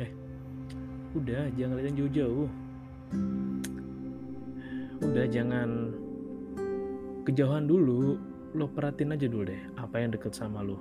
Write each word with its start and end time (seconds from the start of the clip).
heh, 0.00 0.10
udah 1.12 1.52
jangan 1.54 1.76
lihat 1.76 1.86
yang 1.92 1.98
jauh-jauh. 2.00 2.48
Udah 5.04 5.24
jangan 5.28 5.68
kejauhan 7.28 7.68
dulu. 7.68 8.16
Lo 8.56 8.66
perhatiin 8.66 9.14
aja 9.14 9.30
dulu 9.30 9.46
deh 9.46 9.62
apa 9.78 10.02
yang 10.02 10.10
deket 10.10 10.34
sama 10.34 10.64
lo. 10.64 10.80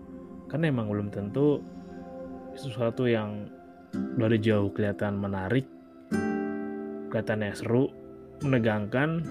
Karena 0.50 0.74
emang 0.74 0.90
belum 0.90 1.14
tentu 1.14 1.62
sesuatu 2.58 3.06
yang 3.06 3.46
dari 4.18 4.42
jauh 4.42 4.74
kelihatan 4.74 5.22
menarik, 5.22 5.70
kelihatannya 7.14 7.54
seru, 7.54 7.94
menegangkan, 8.42 9.22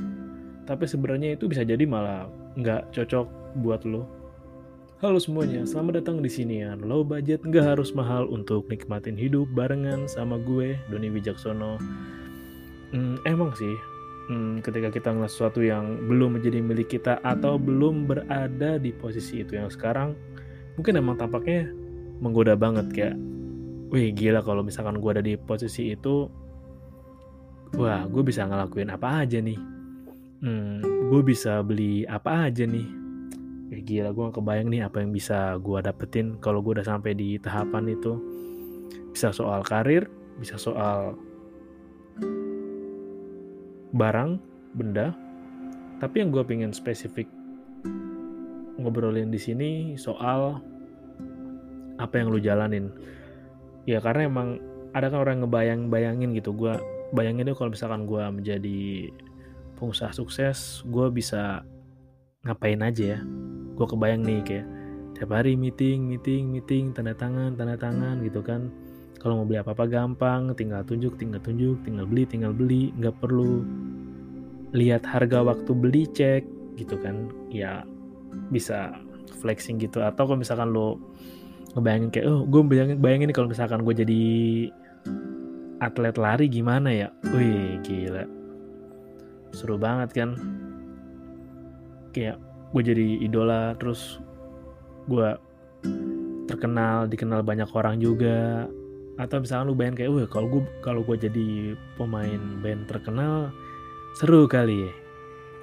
tapi 0.67 0.87
sebenarnya 0.87 1.35
itu 1.35 1.51
bisa 1.51 1.67
jadi 1.67 1.83
malah 1.83 2.31
nggak 2.55 2.95
cocok 2.95 3.27
buat 3.59 3.83
lo. 3.87 4.18
Halo 4.99 5.23
semuanya, 5.23 5.63
selamat 5.63 6.03
datang 6.03 6.19
di 6.19 6.27
sini 6.27 6.67
ya. 6.67 6.75
Low 6.75 7.07
budget 7.07 7.47
nggak 7.47 7.79
harus 7.79 7.95
mahal 7.95 8.27
untuk 8.35 8.67
nikmatin 8.67 9.15
hidup 9.15 9.47
barengan 9.55 10.11
sama 10.11 10.43
gue, 10.43 10.75
Doni 10.91 11.07
Wijaksono. 11.07 11.79
Hmm, 12.91 13.15
emang 13.23 13.55
sih, 13.55 13.79
hmm, 14.27 14.59
ketika 14.59 14.91
kita 14.91 15.15
ngeliat 15.15 15.31
sesuatu 15.31 15.63
yang 15.63 16.03
belum 16.11 16.35
menjadi 16.43 16.59
milik 16.59 16.99
kita 16.99 17.23
atau 17.23 17.63
belum 17.63 18.11
berada 18.11 18.83
di 18.83 18.91
posisi 18.91 19.47
itu 19.47 19.55
yang 19.55 19.71
sekarang, 19.71 20.19
mungkin 20.75 20.99
emang 20.99 21.15
tampaknya 21.15 21.71
menggoda 22.19 22.59
banget 22.59 22.91
kayak, 22.91 23.17
wih 23.95 24.11
gila 24.11 24.43
kalau 24.43 24.67
misalkan 24.67 24.99
gue 24.99 25.11
ada 25.15 25.23
di 25.23 25.39
posisi 25.39 25.95
itu, 25.95 26.27
wah 27.79 28.03
gue 28.03 28.23
bisa 28.27 28.51
ngelakuin 28.51 28.91
apa 28.91 29.23
aja 29.23 29.39
nih. 29.39 29.63
Hmm, 30.43 30.83
gue 31.07 31.23
bisa 31.23 31.63
beli 31.63 32.03
apa 32.03 32.51
aja 32.51 32.67
nih 32.67 33.08
ya 33.69 33.79
gila 33.85 34.11
gue 34.17 34.25
gak 34.33 34.37
kebayang 34.41 34.69
nih 34.73 34.83
apa 34.89 35.05
yang 35.05 35.13
bisa 35.13 35.61
gue 35.61 35.79
dapetin 35.85 36.41
kalau 36.41 36.65
gue 36.65 36.81
udah 36.81 36.87
sampai 36.87 37.13
di 37.13 37.37
tahapan 37.37 37.93
itu. 37.93 38.17
Bisa 39.13 39.35
soal 39.35 39.65
karir 39.67 40.09
bisa 40.39 40.55
soal 40.55 41.19
barang 43.93 44.39
benda. 44.79 45.13
Tapi 45.99 46.23
yang 46.23 46.31
gue 46.31 46.47
pengen 46.47 46.71
spesifik 46.71 47.27
ngobrolin 48.79 49.35
di 49.35 49.41
sini 49.43 49.99
soal 49.99 50.63
apa 51.99 52.15
yang 52.15 52.31
lu 52.31 52.39
jalanin. 52.39 52.95
Ya 53.85 53.99
karena 53.99 54.31
emang 54.31 54.63
ada 54.95 55.11
kan 55.11 55.19
orang 55.27 55.43
ngebayang 55.43 55.91
bayangin 55.91 56.31
gitu? 56.39 56.55
Gue 56.55 56.79
bayangin 57.11 57.51
tuh 57.51 57.59
kalau 57.59 57.75
misalkan 57.75 58.07
gue 58.07 58.23
menjadi 58.31 59.11
pengusaha 59.79 60.11
sukses 60.11 60.83
gue 60.87 61.07
bisa 61.15 61.63
ngapain 62.43 62.83
aja 62.83 63.19
ya 63.19 63.21
gue 63.79 63.87
kebayang 63.87 64.27
nih 64.27 64.43
kayak 64.43 64.67
tiap 65.15 65.31
hari 65.31 65.55
meeting 65.55 66.11
meeting 66.11 66.51
meeting 66.51 66.91
tanda 66.91 67.15
tangan 67.15 67.55
tanda 67.55 67.79
tangan 67.79 68.19
gitu 68.27 68.43
kan. 68.43 68.75
Kalau 69.19 69.43
mau 69.43 69.47
beli 69.47 69.59
apa 69.59 69.75
apa 69.75 69.87
gampang 69.87 70.55
tinggal 70.55 70.83
tunjuk 70.87 71.19
tinggal 71.19 71.43
tunjuk 71.43 71.79
tinggal 71.83 72.07
beli 72.07 72.23
tinggal 72.27 72.55
beli 72.55 72.95
nggak 72.99 73.19
perlu 73.19 73.67
lihat 74.75 75.03
harga 75.07 75.43
waktu 75.43 75.71
beli 75.75 76.07
cek 76.11 76.43
gitu 76.79 76.99
kan. 76.99 77.31
Ya 77.51 77.87
bisa 78.51 78.95
flexing 79.39 79.79
gitu. 79.79 80.03
Atau 80.03 80.27
kalau 80.27 80.39
misalkan 80.39 80.75
lo 80.75 80.99
ngebayangin 81.75 82.11
kayak 82.11 82.27
oh 82.27 82.43
gue 82.47 82.63
bayangin 82.67 82.99
bayangin 82.99 83.31
kalau 83.31 83.51
misalkan 83.51 83.83
gue 83.87 83.95
jadi 83.95 84.23
atlet 85.83 86.15
lari 86.19 86.47
gimana 86.51 86.91
ya? 86.91 87.09
Wih 87.31 87.79
gila. 87.83 88.27
Seru 89.51 89.79
banget 89.79 90.15
kan. 90.15 90.31
Kayak 92.15 92.39
gue 92.75 92.83
jadi 92.85 93.07
idola 93.25 93.73
terus 93.81 94.21
gue 95.09 95.29
terkenal 96.49 97.09
dikenal 97.09 97.41
banyak 97.45 97.69
orang 97.73 98.01
juga. 98.01 98.69
Atau 99.19 99.43
misalkan 99.43 99.67
lu 99.67 99.75
bayangin 99.75 99.99
kayak 99.99 100.11
wah 100.15 100.27
kalau 100.31 100.47
gue 100.49 100.63
kalau 100.81 101.01
gue 101.03 101.17
jadi 101.19 101.75
pemain 101.99 102.41
band 102.63 102.87
terkenal 102.87 103.51
seru 104.17 104.47
kali 104.47 104.87
ya. 104.89 104.93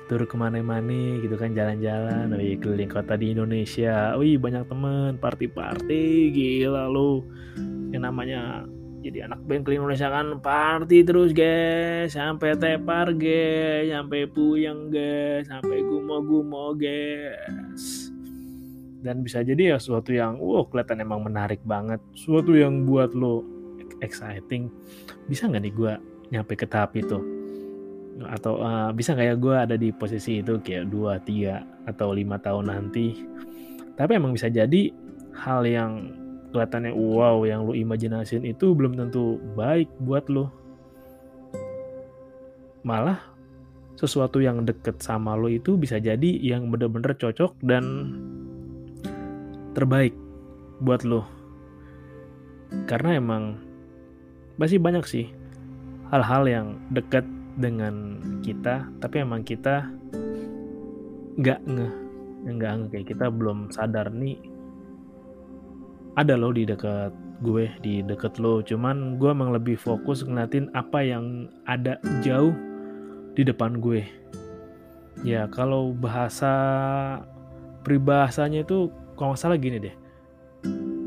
Turun 0.06 0.30
ke 0.30 0.38
mana-mana 0.38 1.18
gitu 1.18 1.34
kan 1.34 1.58
jalan-jalan 1.58 2.30
wih 2.38 2.62
keliling 2.62 2.92
kota 2.92 3.18
di 3.18 3.34
Indonesia. 3.34 4.14
Wih 4.20 4.38
banyak 4.38 4.70
temen 4.70 5.18
party-party 5.18 6.30
gila 6.30 6.86
lu. 6.92 7.26
Yang 7.90 8.04
namanya 8.06 8.70
jadi 9.06 9.30
anak 9.30 9.46
band 9.46 9.62
keliling 9.62 9.86
Indonesia 9.86 10.10
kan 10.10 10.28
party 10.42 11.06
terus 11.06 11.30
guys. 11.30 12.18
Sampai 12.18 12.58
tepar 12.58 13.14
guys. 13.14 13.94
Sampai 13.94 14.26
puyeng 14.26 14.90
guys. 14.90 15.46
Sampai 15.46 15.86
gumo-gumo 15.86 16.74
guys. 16.74 18.10
Dan 19.06 19.22
bisa 19.22 19.46
jadi 19.46 19.74
ya 19.74 19.78
sesuatu 19.78 20.10
yang 20.10 20.42
wow 20.42 20.66
kelihatan 20.66 21.06
emang 21.06 21.22
menarik 21.22 21.62
banget. 21.62 22.02
Sesuatu 22.18 22.58
yang 22.58 22.90
buat 22.90 23.14
lo 23.14 23.46
exciting. 24.02 24.74
Bisa 25.30 25.46
nggak 25.46 25.62
nih 25.62 25.74
gue 25.78 25.94
nyampe 26.34 26.58
ke 26.58 26.66
tahap 26.66 26.98
itu? 26.98 27.22
Atau 28.26 28.58
uh, 28.58 28.90
bisa 28.90 29.14
nggak 29.14 29.28
ya 29.30 29.36
gue 29.38 29.56
ada 29.70 29.76
di 29.78 29.94
posisi 29.94 30.42
itu 30.42 30.58
kayak 30.58 30.90
dua 30.90 31.22
tiga 31.22 31.62
atau 31.86 32.10
lima 32.10 32.42
tahun 32.42 32.74
nanti? 32.74 33.22
Tapi 33.94 34.18
emang 34.18 34.34
bisa 34.34 34.50
jadi 34.50 34.90
hal 35.38 35.62
yang 35.70 36.25
kelihatannya 36.56 36.96
wow 36.96 37.44
yang 37.44 37.68
lu 37.68 37.76
imajinasin 37.76 38.48
itu 38.48 38.72
belum 38.72 38.96
tentu 38.96 39.36
baik 39.60 39.92
buat 40.00 40.32
lo 40.32 40.48
malah 42.88 43.20
sesuatu 44.00 44.40
yang 44.40 44.64
deket 44.64 45.04
sama 45.04 45.36
lo 45.36 45.52
itu 45.52 45.76
bisa 45.76 46.00
jadi 46.00 46.40
yang 46.40 46.72
bener-bener 46.72 47.12
cocok 47.20 47.60
dan 47.60 47.84
terbaik 49.76 50.16
buat 50.80 51.04
lo 51.04 51.28
karena 52.88 53.20
emang 53.20 53.60
masih 54.56 54.80
banyak 54.80 55.04
sih 55.04 55.28
hal-hal 56.08 56.48
yang 56.48 56.68
deket 56.96 57.28
dengan 57.60 58.16
kita 58.40 58.88
tapi 59.04 59.28
emang 59.28 59.44
kita 59.44 59.92
nggak 61.36 61.60
nge 61.68 61.90
nggak 62.48 62.72
nge 62.72 62.88
kayak 62.96 63.08
kita 63.12 63.26
belum 63.28 63.68
sadar 63.76 64.08
nih 64.16 64.55
ada 66.16 66.40
lo 66.40 66.56
di 66.56 66.64
dekat 66.64 67.12
gue 67.44 67.68
di 67.84 68.00
deket 68.00 68.40
lo. 68.40 68.64
Cuman 68.64 69.20
gue 69.20 69.30
emang 69.32 69.52
lebih 69.52 69.76
fokus 69.76 70.24
ngeliatin 70.24 70.72
apa 70.72 71.04
yang 71.04 71.52
ada 71.68 72.00
jauh 72.24 72.56
di 73.36 73.44
depan 73.44 73.84
gue. 73.84 74.08
Ya 75.24 75.48
kalau 75.52 75.92
bahasa 75.92 76.54
peribahasanya 77.84 78.64
itu 78.64 78.92
kalau 79.20 79.36
nggak 79.36 79.42
salah 79.44 79.60
gini 79.60 79.78
deh. 79.80 79.96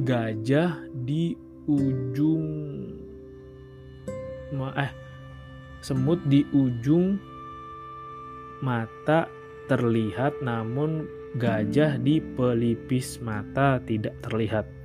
Gajah 0.04 0.76
di 1.04 1.36
ujung 1.68 2.46
eh 4.58 4.92
semut 5.84 6.18
di 6.26 6.40
ujung 6.56 7.20
mata 8.64 9.28
terlihat 9.68 10.40
namun 10.40 11.04
gajah 11.36 12.00
di 12.00 12.18
pelipis 12.18 13.20
mata 13.20 13.76
tidak 13.84 14.16
terlihat. 14.24 14.77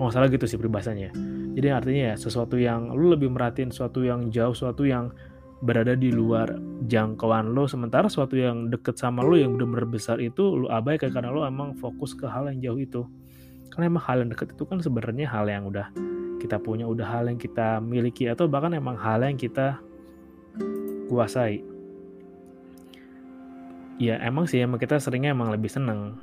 Kalau 0.00 0.08
nggak 0.08 0.16
salah 0.16 0.32
gitu 0.32 0.48
sih 0.48 0.56
peribahasanya. 0.56 1.12
Jadi 1.60 1.68
artinya 1.68 2.02
ya 2.08 2.14
sesuatu 2.16 2.56
yang 2.56 2.96
lu 2.96 3.12
lebih 3.12 3.28
merhatiin 3.28 3.68
sesuatu 3.68 4.00
yang 4.00 4.32
jauh, 4.32 4.56
sesuatu 4.56 4.88
yang 4.88 5.12
berada 5.60 5.92
di 5.92 6.08
luar 6.08 6.56
jangkauan 6.88 7.52
lo 7.52 7.68
sementara 7.68 8.08
sesuatu 8.08 8.32
yang 8.32 8.72
deket 8.72 8.96
sama 8.96 9.20
lo 9.20 9.36
yang 9.36 9.60
benar-benar 9.60 9.92
besar 9.92 10.16
itu 10.16 10.56
lo 10.56 10.72
abaikan 10.72 11.12
karena 11.12 11.28
lo 11.28 11.44
emang 11.44 11.76
fokus 11.76 12.16
ke 12.16 12.24
hal 12.24 12.48
yang 12.48 12.64
jauh 12.64 12.80
itu 12.80 13.02
karena 13.68 13.92
emang 13.92 14.00
hal 14.08 14.24
yang 14.24 14.32
deket 14.32 14.56
itu 14.56 14.64
kan 14.64 14.80
sebenarnya 14.80 15.28
hal 15.28 15.44
yang 15.52 15.68
udah 15.68 15.92
kita 16.40 16.56
punya 16.56 16.88
udah 16.88 17.04
hal 17.04 17.28
yang 17.28 17.36
kita 17.36 17.76
miliki 17.76 18.24
atau 18.32 18.48
bahkan 18.48 18.72
emang 18.72 18.96
hal 18.96 19.20
yang 19.20 19.36
kita 19.36 19.76
kuasai 21.12 21.60
ya 24.00 24.16
emang 24.24 24.48
sih 24.48 24.64
emang 24.64 24.80
kita 24.80 24.96
seringnya 24.96 25.36
emang 25.36 25.52
lebih 25.52 25.68
seneng 25.68 26.16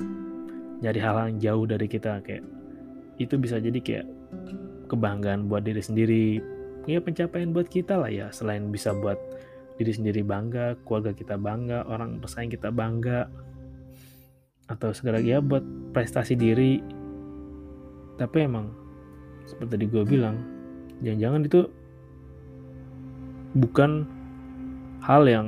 jadi 0.82 0.98
hal 0.98 1.30
yang 1.30 1.38
jauh 1.38 1.66
dari 1.70 1.86
kita 1.86 2.26
kayak 2.26 2.57
itu 3.18 3.36
bisa 3.38 3.58
jadi 3.58 3.80
kayak 3.82 4.08
kebanggaan 4.90 5.50
buat 5.50 5.66
diri 5.66 5.82
sendiri. 5.82 6.28
Ya 6.88 7.04
pencapaian 7.04 7.52
buat 7.52 7.68
kita 7.68 8.00
lah 8.00 8.08
ya 8.08 8.32
selain 8.32 8.72
bisa 8.72 8.96
buat 8.96 9.20
diri 9.78 9.94
sendiri 9.94 10.26
bangga 10.26 10.80
keluarga 10.88 11.14
kita 11.14 11.38
bangga 11.38 11.86
orang 11.86 12.18
pesaing 12.18 12.50
kita 12.50 12.74
bangga 12.74 13.30
atau 14.72 14.90
segala 14.96 15.20
ya 15.20 15.44
buat 15.44 15.62
prestasi 15.92 16.34
diri. 16.40 16.80
Tapi 18.18 18.38
emang 18.42 18.74
seperti 19.46 19.78
tadi 19.78 19.86
gue 19.88 20.04
bilang 20.04 20.36
jangan-jangan 21.04 21.42
itu 21.46 21.62
bukan 23.56 23.92
hal 25.04 25.24
yang 25.30 25.48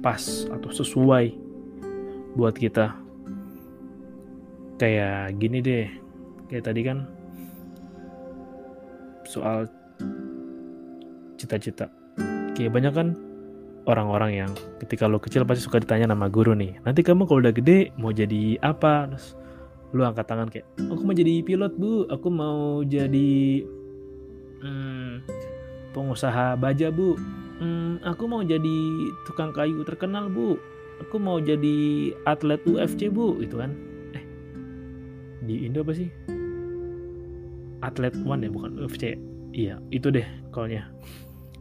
pas 0.00 0.22
atau 0.48 0.70
sesuai 0.70 1.34
buat 2.34 2.54
kita 2.56 3.05
kayak 4.76 5.40
gini 5.40 5.58
deh 5.64 5.86
kayak 6.52 6.64
tadi 6.68 6.80
kan 6.84 7.08
soal 9.26 9.66
cita-cita. 11.36 11.90
Kayak 12.56 12.72
banyak 12.72 12.92
kan 12.94 13.08
orang-orang 13.86 14.46
yang 14.46 14.50
ketika 14.82 15.06
lo 15.06 15.20
kecil 15.20 15.44
pasti 15.44 15.66
suka 15.66 15.82
ditanya 15.82 16.12
nama 16.12 16.26
guru 16.30 16.56
nih. 16.56 16.78
Nanti 16.82 17.04
kamu 17.04 17.28
kalau 17.28 17.44
udah 17.44 17.54
gede 17.54 17.92
mau 18.00 18.10
jadi 18.10 18.58
apa? 18.62 19.12
Terus 19.12 19.36
lu 19.94 20.02
angkat 20.02 20.26
tangan 20.26 20.48
kayak, 20.50 20.66
aku 20.90 21.02
mau 21.06 21.14
jadi 21.14 21.34
pilot 21.46 21.72
bu, 21.78 21.92
aku 22.10 22.28
mau 22.28 22.82
jadi 22.82 23.62
hmm, 24.60 25.12
pengusaha 25.94 26.58
baja 26.58 26.90
bu, 26.90 27.14
hmm, 27.62 28.02
aku 28.02 28.24
mau 28.26 28.42
jadi 28.42 28.78
tukang 29.24 29.54
kayu 29.54 29.86
terkenal 29.86 30.26
bu, 30.26 30.58
aku 31.00 31.16
mau 31.22 31.38
jadi 31.38 32.12
atlet 32.26 32.60
UFC 32.66 33.08
bu, 33.08 33.38
itu 33.40 33.62
kan? 33.62 33.72
Eh, 35.46 35.54
di 35.54 35.56
Indo 35.62 35.86
apa 35.86 35.94
sih? 35.94 36.10
atlet 37.84 38.18
one 38.26 38.42
ya 38.42 38.50
bukan 38.50 38.82
UFC 38.82 39.14
iya 39.54 39.78
itu 39.94 40.10
deh 40.10 40.26
kolnya 40.50 40.90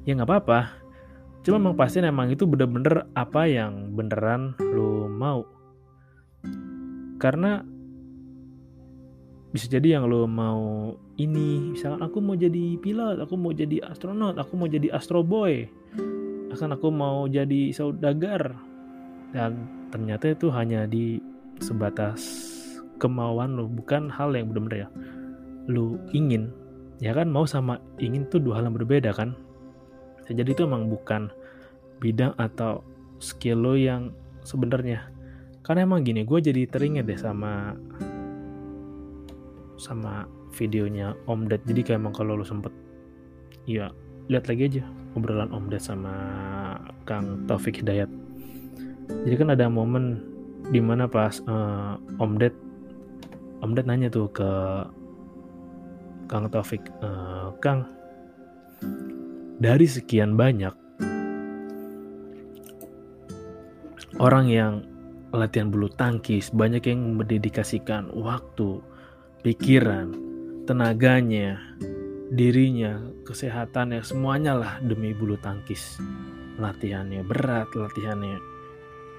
ya 0.10 0.18
nggak 0.18 0.26
apa-apa. 0.26 0.60
Cuma 1.46 1.62
emang 1.62 1.78
pasti 1.78 2.02
emang 2.02 2.34
itu 2.34 2.50
bener-bener 2.50 3.06
apa 3.14 3.46
yang 3.46 3.94
beneran 3.94 4.58
lo 4.58 5.06
mau. 5.06 5.46
Karena 7.22 7.62
bisa 9.54 9.70
jadi 9.70 10.02
yang 10.02 10.10
lo 10.10 10.26
mau 10.26 10.98
ini 11.22 11.78
misalkan 11.78 12.02
aku 12.02 12.18
mau 12.18 12.34
jadi 12.34 12.82
pilot 12.82 13.22
aku 13.22 13.38
mau 13.38 13.54
jadi 13.54 13.86
astronot 13.86 14.36
aku 14.42 14.58
mau 14.58 14.68
jadi 14.68 14.90
astro 14.92 15.22
boy 15.22 15.70
akan 16.50 16.74
aku 16.74 16.90
mau 16.90 17.30
jadi 17.30 17.70
saudagar. 17.70 18.58
Dan 19.30 19.70
ternyata 19.94 20.34
itu 20.34 20.50
hanya 20.50 20.90
di 20.90 21.22
sebatas 21.62 22.55
kemauan 23.02 23.60
lo 23.60 23.68
bukan 23.68 24.08
hal 24.12 24.34
yang 24.36 24.52
benar-benar 24.52 24.88
ya. 24.88 24.90
Lu 25.68 26.00
ingin 26.16 26.52
ya 27.04 27.12
kan? 27.12 27.28
Mau 27.32 27.44
sama 27.48 27.82
ingin 28.00 28.28
tuh 28.28 28.40
dua 28.40 28.62
hal 28.62 28.72
yang 28.72 28.76
berbeda 28.78 29.12
kan? 29.16 29.36
Jadi 30.26 30.58
itu 30.58 30.66
emang 30.66 30.90
bukan 30.90 31.30
bidang 32.02 32.34
atau 32.36 32.82
skill 33.22 33.62
lo 33.62 33.74
yang 33.78 34.12
sebenarnya. 34.42 35.10
Karena 35.66 35.86
emang 35.86 36.06
gini 36.06 36.22
gue 36.22 36.40
jadi 36.42 36.70
teringat 36.70 37.10
deh 37.10 37.18
sama 37.18 37.74
sama 39.82 40.30
videonya 40.56 41.14
Om 41.28 41.52
Ded. 41.52 41.62
Jadi 41.68 41.82
kayak 41.82 42.00
emang 42.02 42.16
kalau 42.16 42.40
lo 42.40 42.46
sempet 42.46 42.72
ya 43.66 43.90
lihat 44.30 44.46
lagi 44.50 44.64
aja 44.70 44.84
obrolan 45.18 45.50
Om 45.54 45.70
Ded 45.70 45.82
sama 45.82 46.14
Kang 47.06 47.46
Taufik 47.46 47.82
Hidayat. 47.82 48.10
Jadi 49.26 49.36
kan 49.38 49.54
ada 49.54 49.70
momen 49.70 50.22
di 50.74 50.82
mana 50.82 51.06
pas 51.06 51.38
uh, 51.46 51.98
Om 52.18 52.42
Ded 52.42 52.54
Om 53.64 53.72
Ded 53.76 53.88
nanya 53.88 54.12
tuh 54.12 54.28
ke 54.32 54.50
Kang 56.26 56.50
Taufik, 56.50 56.82
uh, 57.06 57.54
Kang, 57.62 57.86
dari 59.62 59.86
sekian 59.86 60.34
banyak 60.34 60.74
orang 64.20 64.48
yang 64.48 64.74
latihan 65.36 65.68
bulu 65.68 65.92
tangkis, 65.92 66.50
banyak 66.52 66.84
yang 66.88 67.20
mendedikasikan 67.20 68.10
waktu, 68.16 68.80
pikiran, 69.44 70.16
tenaganya, 70.64 71.60
dirinya, 72.32 73.04
kesehatannya, 73.28 74.02
semuanya 74.02 74.56
lah 74.56 74.74
demi 74.80 75.12
bulu 75.12 75.36
tangkis. 75.44 76.00
Latihannya 76.56 77.28
berat, 77.28 77.68
latihannya 77.76 78.40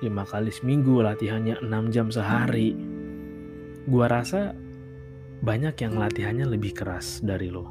lima 0.00 0.25
kali 0.25 0.49
seminggu, 0.53 1.05
latihannya 1.05 1.61
6 1.61 1.94
jam 1.94 2.09
sehari. 2.09 2.73
Gua 3.87 4.11
rasa 4.11 4.50
banyak 5.47 5.79
yang 5.79 5.94
latihannya 5.94 6.47
lebih 6.49 6.75
keras 6.75 7.23
dari 7.23 7.55
lo. 7.55 7.71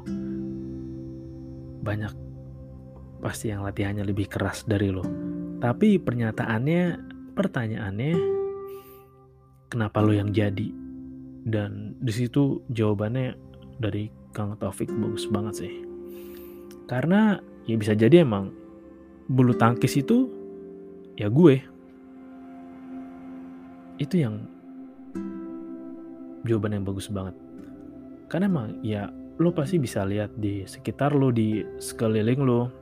Banyak 1.84 2.12
pasti 3.20 3.52
yang 3.52 3.60
latihannya 3.64 4.04
lebih 4.06 4.32
keras 4.32 4.64
dari 4.64 4.88
lo. 4.88 5.04
Tapi 5.60 6.00
pernyataannya, 6.00 6.82
pertanyaannya, 7.36 8.14
kenapa 9.68 9.98
lo 10.00 10.12
yang 10.16 10.32
jadi? 10.32 10.68
Dan 11.46 12.00
di 12.00 12.12
situ 12.12 12.64
jawabannya 12.72 13.36
dari 13.76 14.08
Kang 14.32 14.56
Taufik 14.56 14.88
bagus 14.88 15.28
banget 15.28 15.54
sih. 15.64 15.72
Karena 16.88 17.36
ya 17.68 17.76
bisa 17.76 17.92
jadi 17.92 18.24
emang 18.24 18.52
bulu 19.26 19.52
tangkis 19.52 20.00
itu 20.00 20.30
ya 21.18 21.28
gue. 21.28 21.60
Itu 23.96 24.16
yang 24.20 24.55
jawaban 26.46 26.78
yang 26.78 26.86
bagus 26.86 27.10
banget. 27.10 27.34
Karena 28.30 28.46
emang 28.50 28.80
ya 28.82 29.10
lo 29.36 29.52
pasti 29.52 29.76
bisa 29.76 30.02
lihat 30.08 30.32
di 30.38 30.64
sekitar 30.64 31.12
lo 31.12 31.34
di 31.34 31.62
sekeliling 31.76 32.40
lo. 32.42 32.72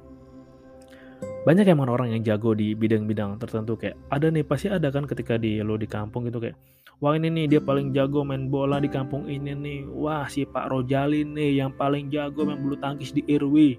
Banyak 1.44 1.68
emang 1.68 1.88
orang 1.92 2.12
yang 2.12 2.22
jago 2.24 2.52
di 2.52 2.72
bidang-bidang 2.76 3.36
tertentu 3.40 3.76
kayak 3.76 3.96
ada 4.08 4.28
nih 4.28 4.44
pasti 4.44 4.68
ada 4.72 4.88
kan 4.88 5.04
ketika 5.04 5.36
di 5.36 5.60
lo 5.60 5.76
di 5.76 5.88
kampung 5.88 6.28
gitu 6.28 6.40
kayak 6.40 6.56
wah 7.00 7.16
ini 7.16 7.28
nih 7.28 7.56
dia 7.56 7.60
paling 7.60 7.92
jago 7.92 8.24
main 8.24 8.48
bola 8.48 8.80
di 8.80 8.88
kampung 8.88 9.28
ini 9.28 9.52
nih. 9.52 9.80
Wah 9.88 10.28
si 10.28 10.44
Pak 10.44 10.72
Rojalin 10.72 11.36
nih 11.36 11.64
yang 11.64 11.72
paling 11.76 12.08
jago 12.12 12.44
main 12.48 12.60
bulu 12.60 12.76
tangkis 12.76 13.12
di 13.12 13.24
RW 13.28 13.76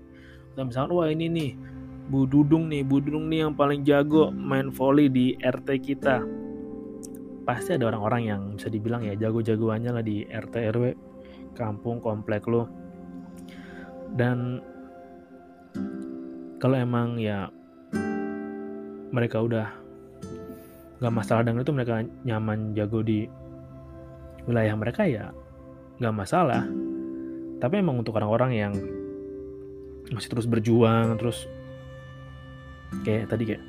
dan 0.56 0.72
misalnya 0.72 0.94
wah 0.96 1.08
ini 1.12 1.28
nih 1.28 1.52
Bu 2.06 2.30
Dudung 2.30 2.72
nih 2.72 2.82
Bu 2.86 3.04
Dudung 3.04 3.28
nih 3.28 3.46
yang 3.46 3.54
paling 3.54 3.82
jago 3.84 4.32
main 4.32 4.70
volley 4.72 5.12
di 5.12 5.36
RT 5.42 5.70
kita 5.84 6.24
pasti 7.46 7.78
ada 7.78 7.88
orang-orang 7.94 8.22
yang 8.26 8.42
bisa 8.58 8.68
dibilang 8.74 9.06
ya 9.06 9.14
jago-jagoannya 9.16 9.92
lah 9.94 10.04
di 10.04 10.26
RT 10.26 10.56
RW 10.74 10.84
kampung 11.54 12.02
komplek 12.02 12.50
lo 12.50 12.68
dan 14.18 14.60
kalau 16.58 16.76
emang 16.76 17.22
ya 17.22 17.48
mereka 19.14 19.40
udah 19.40 19.68
nggak 21.00 21.14
masalah 21.14 21.44
dengan 21.46 21.62
itu 21.62 21.74
mereka 21.76 22.02
nyaman 22.26 22.74
jago 22.74 23.06
di 23.06 23.28
wilayah 24.48 24.76
mereka 24.78 25.06
ya 25.06 25.30
nggak 26.00 26.16
masalah. 26.16 26.64
Tapi 27.56 27.80
emang 27.80 28.04
untuk 28.04 28.20
orang-orang 28.20 28.52
yang 28.52 28.74
masih 30.12 30.30
terus 30.30 30.46
berjuang 30.46 31.18
terus 31.18 31.50
kayak 33.02 33.26
tadi 33.26 33.44
kayak 33.54 33.64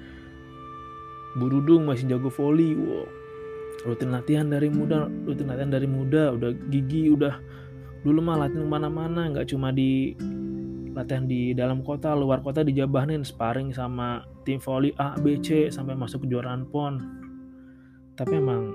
Bu 1.40 1.49
Dudung 1.49 1.88
masih 1.88 2.04
jago 2.12 2.28
volley 2.28 2.76
wow 2.76 3.09
rutin 3.85 4.14
latihan 4.14 4.49
dari 4.49 4.73
muda 4.73 5.11
rutin 5.26 5.50
latihan 5.50 5.68
dari 5.68 5.90
muda 5.90 6.33
udah 6.33 6.50
gigi 6.73 7.12
udah 7.12 7.37
dulu 8.06 8.23
mah 8.23 8.47
latihan 8.47 8.64
mana-mana 8.64 9.28
nggak 9.35 9.50
cuma 9.50 9.75
di 9.75 10.16
latihan 10.97 11.28
di 11.28 11.52
dalam 11.52 11.85
kota 11.85 12.16
luar 12.16 12.40
kota 12.40 12.64
dijabahin 12.64 13.21
sparring 13.21 13.68
sama 13.75 14.25
tim 14.49 14.56
volley 14.56 14.97
A 14.97 15.12
B 15.21 15.37
C 15.45 15.68
sampai 15.68 15.92
masuk 15.92 16.25
kejuaraan 16.25 16.64
pon. 16.73 16.97
Tapi 18.16 18.33
emang 18.40 18.73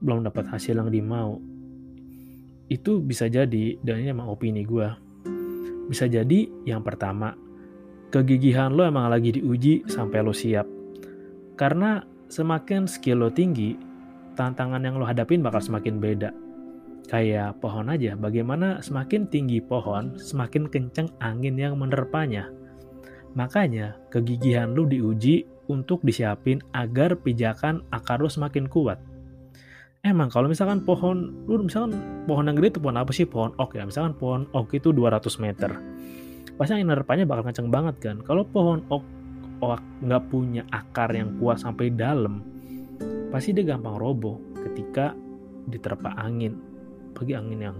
belum 0.00 0.24
dapat 0.24 0.48
hasil 0.48 0.80
yang 0.80 0.88
dimau. 0.88 1.36
Itu 2.72 3.04
bisa 3.04 3.28
jadi 3.28 3.76
dan 3.84 4.00
ini 4.00 4.16
emang 4.16 4.32
opini 4.32 4.64
gue 4.64 4.88
bisa 5.90 6.06
jadi 6.06 6.46
yang 6.64 6.86
pertama 6.86 7.34
kegigihan 8.14 8.70
lo 8.70 8.86
emang 8.86 9.10
lagi 9.10 9.36
diuji 9.36 9.90
sampai 9.90 10.24
lo 10.24 10.32
siap. 10.32 10.64
Karena 11.58 12.00
semakin 12.32 12.88
skill 12.88 13.26
lo 13.26 13.28
tinggi 13.28 13.76
tantangan 14.40 14.80
yang 14.80 14.96
lo 14.96 15.04
hadapin 15.04 15.44
bakal 15.44 15.60
semakin 15.60 16.00
beda 16.00 16.32
Kayak 17.10 17.58
pohon 17.58 17.90
aja, 17.90 18.14
bagaimana 18.14 18.78
semakin 18.78 19.26
tinggi 19.26 19.58
pohon, 19.58 20.14
semakin 20.14 20.70
kencang 20.70 21.10
angin 21.18 21.58
yang 21.58 21.74
menerpanya. 21.74 22.54
Makanya 23.34 23.98
kegigihan 24.14 24.70
lu 24.70 24.86
diuji 24.86 25.42
untuk 25.66 26.06
disiapin 26.06 26.62
agar 26.70 27.18
pijakan 27.18 27.82
akar 27.90 28.22
lu 28.22 28.30
semakin 28.30 28.70
kuat. 28.70 29.02
Emang 30.06 30.30
kalau 30.30 30.46
misalkan 30.46 30.86
pohon, 30.86 31.34
lu 31.50 31.66
misalkan 31.66 31.98
pohon 32.30 32.46
yang 32.46 32.54
gede 32.62 32.78
itu 32.78 32.80
pohon 32.80 32.98
apa 33.02 33.10
sih? 33.10 33.26
Pohon 33.26 33.58
oak 33.58 33.74
ya. 33.74 33.82
Misalkan 33.82 34.14
pohon 34.14 34.46
oak 34.54 34.70
itu 34.70 34.94
200 34.94 35.34
meter. 35.42 35.82
Pasti 36.54 36.78
angin 36.78 36.94
nerpanya 36.94 37.26
bakal 37.26 37.50
kenceng 37.50 37.74
banget 37.74 37.98
kan. 37.98 38.16
Kalau 38.22 38.46
pohon 38.46 38.86
oak, 38.86 39.02
oak 39.66 39.82
nggak 40.06 40.22
punya 40.30 40.62
akar 40.70 41.10
yang 41.10 41.34
kuat 41.42 41.58
sampai 41.58 41.90
dalam, 41.90 42.38
pasti 43.30 43.54
dia 43.56 43.64
gampang 43.64 43.96
roboh 43.96 44.38
ketika 44.68 45.14
diterpa 45.70 46.14
angin. 46.18 46.58
Bagi 47.14 47.34
angin 47.34 47.60
yang 47.62 47.78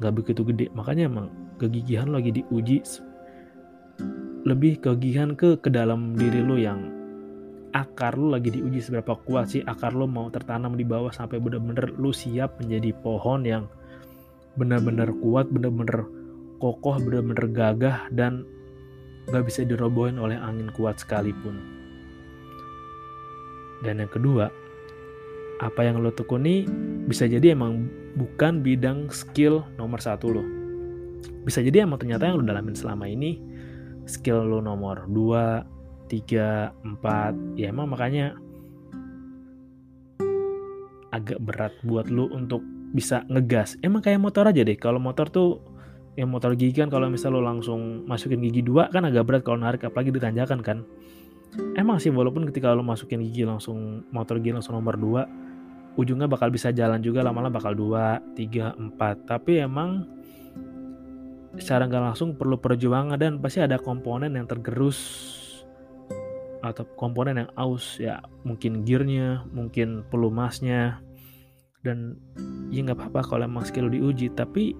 nggak 0.00 0.12
begitu 0.12 0.44
gede. 0.44 0.66
Makanya 0.76 1.08
emang 1.08 1.28
kegigihan 1.56 2.12
lagi 2.12 2.32
diuji 2.32 2.84
lebih 4.46 4.78
kegigihan 4.78 5.34
ke 5.34 5.58
ke 5.58 5.72
dalam 5.72 6.14
diri 6.14 6.38
lo 6.38 6.54
yang 6.54 6.96
akar 7.74 8.14
lu 8.16 8.32
lagi 8.32 8.48
diuji 8.54 8.78
seberapa 8.78 9.18
kuat 9.26 9.52
sih 9.52 9.62
akar 9.66 9.92
lu 9.92 10.08
mau 10.08 10.32
tertanam 10.32 10.78
di 10.78 10.86
bawah 10.86 11.12
sampai 11.12 11.42
bener-bener 11.42 11.92
lu 11.98 12.14
siap 12.14 12.56
menjadi 12.62 12.94
pohon 13.04 13.44
yang 13.44 13.64
bener-bener 14.56 15.12
kuat, 15.20 15.52
bener-bener 15.52 16.08
kokoh, 16.56 16.96
bener-bener 16.96 17.46
gagah 17.52 18.08
dan 18.08 18.48
gak 19.28 19.44
bisa 19.44 19.62
dirobohin 19.68 20.16
oleh 20.16 20.40
angin 20.40 20.72
kuat 20.72 20.96
sekalipun. 20.96 21.75
Dan 23.84 24.00
yang 24.00 24.12
kedua, 24.12 24.48
apa 25.60 25.80
yang 25.84 26.04
lo 26.04 26.12
tekuni 26.12 26.68
bisa 27.08 27.24
jadi 27.24 27.56
emang 27.56 27.88
bukan 28.16 28.60
bidang 28.60 29.08
skill 29.12 29.64
nomor 29.80 30.00
satu 30.00 30.32
lo. 30.32 30.44
Bisa 31.44 31.64
jadi 31.64 31.84
emang 31.84 32.00
ternyata 32.00 32.28
yang 32.28 32.40
lo 32.40 32.44
dalamin 32.44 32.76
selama 32.76 33.08
ini 33.08 33.40
skill 34.06 34.46
lo 34.46 34.58
nomor 34.60 35.08
dua, 35.08 35.64
tiga, 36.06 36.72
empat, 36.84 37.34
ya 37.58 37.72
emang 37.72 37.90
makanya 37.90 38.36
agak 41.14 41.40
berat 41.40 41.72
buat 41.86 42.12
lu 42.12 42.28
untuk 42.30 42.60
bisa 42.92 43.24
ngegas. 43.32 43.80
Emang 43.80 44.04
kayak 44.04 44.20
motor 44.20 44.46
aja 44.46 44.62
deh. 44.62 44.76
Kalau 44.76 45.00
motor 45.00 45.32
tuh 45.32 45.64
yang 46.16 46.32
motor 46.32 46.56
gigi 46.56 46.80
kan 46.80 46.88
kalau 46.88 47.12
misal 47.12 47.36
lo 47.36 47.44
langsung 47.44 48.08
masukin 48.08 48.40
gigi 48.40 48.64
dua 48.64 48.88
kan 48.88 49.04
agak 49.04 49.28
berat 49.28 49.42
kalau 49.44 49.60
narik 49.60 49.84
apalagi 49.84 50.12
ditanjakan 50.12 50.60
kan. 50.60 50.78
Emang 51.76 51.96
sih 52.02 52.12
walaupun 52.12 52.48
ketika 52.50 52.74
lo 52.74 52.84
masukin 52.84 53.22
gigi 53.24 53.46
langsung 53.46 54.04
motor 54.12 54.36
gigi 54.42 54.52
langsung 54.52 54.76
nomor 54.76 54.96
dua 55.00 55.24
ujungnya 55.96 56.28
bakal 56.28 56.52
bisa 56.52 56.70
jalan 56.70 57.00
juga 57.00 57.24
lama-lama 57.24 57.56
bakal 57.56 57.72
dua, 57.72 58.20
tiga, 58.36 58.76
empat. 58.76 59.24
Tapi 59.24 59.64
emang 59.64 60.04
secara 61.56 61.88
nggak 61.88 62.12
langsung 62.12 62.36
perlu 62.36 62.60
perjuangan 62.60 63.16
dan 63.16 63.40
pasti 63.40 63.64
ada 63.64 63.80
komponen 63.80 64.36
yang 64.36 64.44
tergerus 64.44 65.00
atau 66.60 66.84
komponen 67.00 67.40
yang 67.44 67.50
aus 67.56 67.96
ya. 67.96 68.20
Mungkin 68.44 68.84
gearnya 68.84 69.48
mungkin 69.50 70.04
pelumasnya. 70.12 71.00
Dan 71.80 72.18
ya 72.68 72.84
nggak 72.84 72.98
apa-apa 72.98 73.20
kalau 73.24 73.42
emang 73.48 73.64
skill 73.64 73.88
diuji. 73.88 74.28
Tapi 74.36 74.76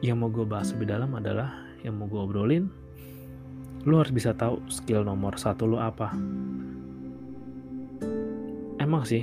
yang 0.00 0.24
mau 0.24 0.32
gue 0.32 0.46
bahas 0.46 0.72
lebih 0.72 0.88
dalam 0.88 1.10
adalah 1.12 1.68
yang 1.82 1.98
mau 1.98 2.06
gue 2.08 2.22
obrolin 2.22 2.70
lo 3.86 4.02
harus 4.02 4.10
bisa 4.10 4.34
tahu 4.34 4.58
skill 4.66 5.06
nomor 5.06 5.38
satu 5.38 5.68
lo 5.68 5.78
apa. 5.78 6.10
Emang 8.78 9.04
sih 9.06 9.22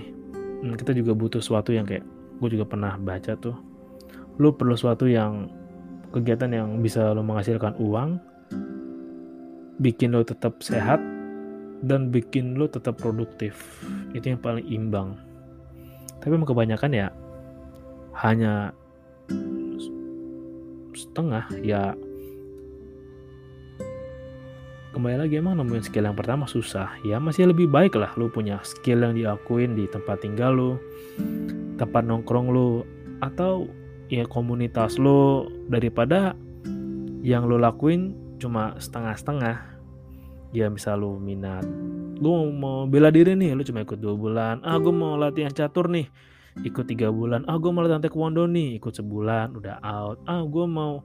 hmm, 0.64 0.78
kita 0.80 0.96
juga 0.96 1.12
butuh 1.18 1.42
sesuatu 1.44 1.76
yang 1.76 1.84
kayak 1.84 2.06
gue 2.40 2.50
juga 2.56 2.66
pernah 2.68 2.96
baca 2.96 3.36
tuh. 3.36 3.56
Lo 4.40 4.56
perlu 4.56 4.76
sesuatu 4.76 5.08
yang 5.08 5.48
kegiatan 6.16 6.52
yang 6.52 6.70
bisa 6.80 7.12
lo 7.12 7.24
menghasilkan 7.26 7.76
uang 7.82 8.20
bikin 9.84 10.16
lo 10.16 10.24
tetap 10.24 10.64
sehat 10.64 11.04
dan 11.84 12.14
bikin 12.14 12.56
lo 12.56 12.72
tetap 12.72 12.96
produktif. 12.96 13.84
Itu 14.16 14.32
yang 14.32 14.40
paling 14.40 14.64
imbang. 14.68 15.20
Tapi 16.24 16.32
emang 16.32 16.48
kebanyakan 16.48 16.92
ya 16.96 17.08
hanya 18.16 18.72
setengah 20.96 21.44
ya 21.60 21.92
kembali 24.96 25.28
lagi 25.28 25.44
emang 25.44 25.60
nemuin 25.60 25.84
skill 25.84 26.08
yang 26.08 26.16
pertama 26.16 26.48
susah. 26.48 26.96
Ya 27.04 27.20
masih 27.20 27.52
lebih 27.52 27.68
baik 27.68 28.00
lah 28.00 28.16
lo 28.16 28.32
punya 28.32 28.64
skill 28.64 29.04
yang 29.04 29.12
diakuin 29.12 29.76
di 29.76 29.92
tempat 29.92 30.24
tinggal 30.24 30.56
lo 30.56 30.72
tempat 31.76 32.08
nongkrong 32.08 32.48
lo 32.56 32.88
atau 33.20 33.68
ya 34.08 34.24
komunitas 34.24 34.96
lo 34.96 35.52
daripada 35.68 36.32
yang 37.20 37.44
lo 37.44 37.60
lakuin 37.60 38.16
cuma 38.40 38.80
setengah-setengah. 38.80 39.76
Ya 40.56 40.72
misal 40.72 41.04
lu 41.04 41.20
minat 41.20 41.68
gue 42.16 42.32
mau 42.56 42.88
bela 42.88 43.12
diri 43.12 43.36
nih 43.36 43.52
lu 43.52 43.68
cuma 43.68 43.84
ikut 43.84 44.00
dua 44.00 44.16
bulan. 44.16 44.64
Ah 44.64 44.80
gue 44.80 44.96
mau 44.96 45.20
latihan 45.20 45.52
catur 45.52 45.92
nih 45.92 46.08
ikut 46.64 46.88
tiga 46.88 47.12
bulan. 47.12 47.44
Ah 47.52 47.60
gue 47.60 47.68
mau 47.68 47.84
latihan 47.84 48.00
taekwondo 48.00 48.48
nih 48.48 48.80
ikut 48.80 48.96
sebulan 48.96 49.60
udah 49.60 49.84
out. 49.84 50.24
Ah 50.24 50.40
gue 50.48 50.64
mau 50.64 51.04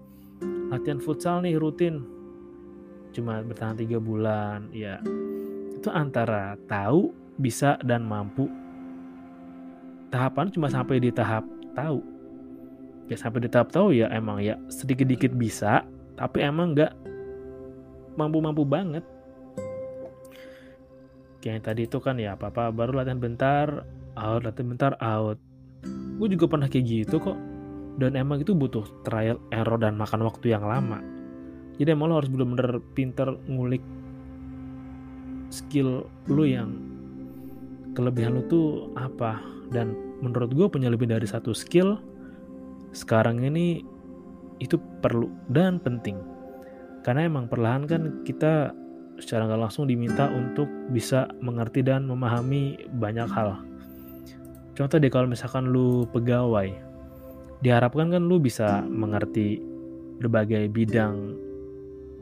latihan 0.70 1.02
futsal 1.02 1.42
nih 1.42 1.58
rutin 1.58 2.19
cuma 3.10 3.42
bertahan 3.42 3.78
tiga 3.78 3.98
bulan 3.98 4.70
ya. 4.70 4.98
Itu 5.76 5.90
antara 5.90 6.54
tahu 6.70 7.10
bisa 7.38 7.78
dan 7.82 8.06
mampu. 8.06 8.46
Tahapan 10.10 10.50
cuma 10.50 10.66
sampai 10.70 10.98
di 10.98 11.10
tahap 11.14 11.46
tahu. 11.74 12.02
Ya 13.10 13.16
sampai 13.18 13.46
di 13.46 13.48
tahap 13.50 13.74
tahu 13.74 13.94
ya 13.94 14.06
emang 14.14 14.38
ya 14.38 14.54
sedikit 14.70 15.06
dikit 15.10 15.34
bisa 15.34 15.82
tapi 16.14 16.42
emang 16.46 16.74
nggak 16.74 16.92
mampu-mampu 18.14 18.62
banget. 18.62 19.02
Kayak 21.40 21.52
yang 21.56 21.64
tadi 21.64 21.82
itu 21.88 21.98
kan 22.04 22.20
ya 22.20 22.36
apa-apa 22.36 22.68
baru 22.68 23.00
latihan 23.00 23.18
bentar 23.18 23.66
out 24.14 24.42
latihan 24.44 24.68
bentar 24.76 24.92
out. 25.00 25.40
Gue 26.20 26.28
juga 26.28 26.52
pernah 26.52 26.68
kayak 26.68 26.84
gitu 26.84 27.16
kok. 27.18 27.38
Dan 27.96 28.16
emang 28.16 28.40
itu 28.40 28.56
butuh 28.56 28.84
trial 29.04 29.40
error 29.52 29.76
dan 29.76 29.96
makan 29.96 30.24
waktu 30.24 30.56
yang 30.56 30.64
lama 30.64 31.19
jadi 31.80 31.96
emang 31.96 32.12
lo 32.12 32.20
harus 32.20 32.28
bener-bener 32.28 32.84
pinter 32.92 33.40
ngulik 33.48 33.80
skill 35.48 36.04
lo 36.28 36.44
yang 36.44 36.76
kelebihan 37.96 38.36
lo 38.36 38.42
tuh 38.46 38.92
apa 39.00 39.40
dan 39.72 39.96
menurut 40.20 40.52
gue 40.52 40.68
punya 40.68 40.92
lebih 40.92 41.08
dari 41.08 41.24
satu 41.24 41.56
skill 41.56 41.96
sekarang 42.92 43.40
ini 43.40 43.80
itu 44.60 44.76
perlu 45.00 45.32
dan 45.48 45.80
penting 45.80 46.20
karena 47.00 47.24
emang 47.24 47.48
perlahan 47.48 47.88
kan 47.88 48.20
kita 48.28 48.76
secara 49.20 49.48
nggak 49.48 49.60
langsung 49.68 49.88
diminta 49.88 50.28
untuk 50.32 50.66
bisa 50.92 51.28
mengerti 51.44 51.84
dan 51.84 52.08
memahami 52.08 52.80
banyak 52.96 53.28
hal. 53.28 53.60
Contoh 54.74 54.96
deh 54.96 55.12
kalau 55.12 55.28
misalkan 55.28 55.68
lu 55.68 56.08
pegawai, 56.08 56.72
diharapkan 57.60 58.16
kan 58.16 58.22
lu 58.24 58.40
bisa 58.40 58.80
mengerti 58.88 59.60
berbagai 60.20 60.72
bidang 60.72 61.36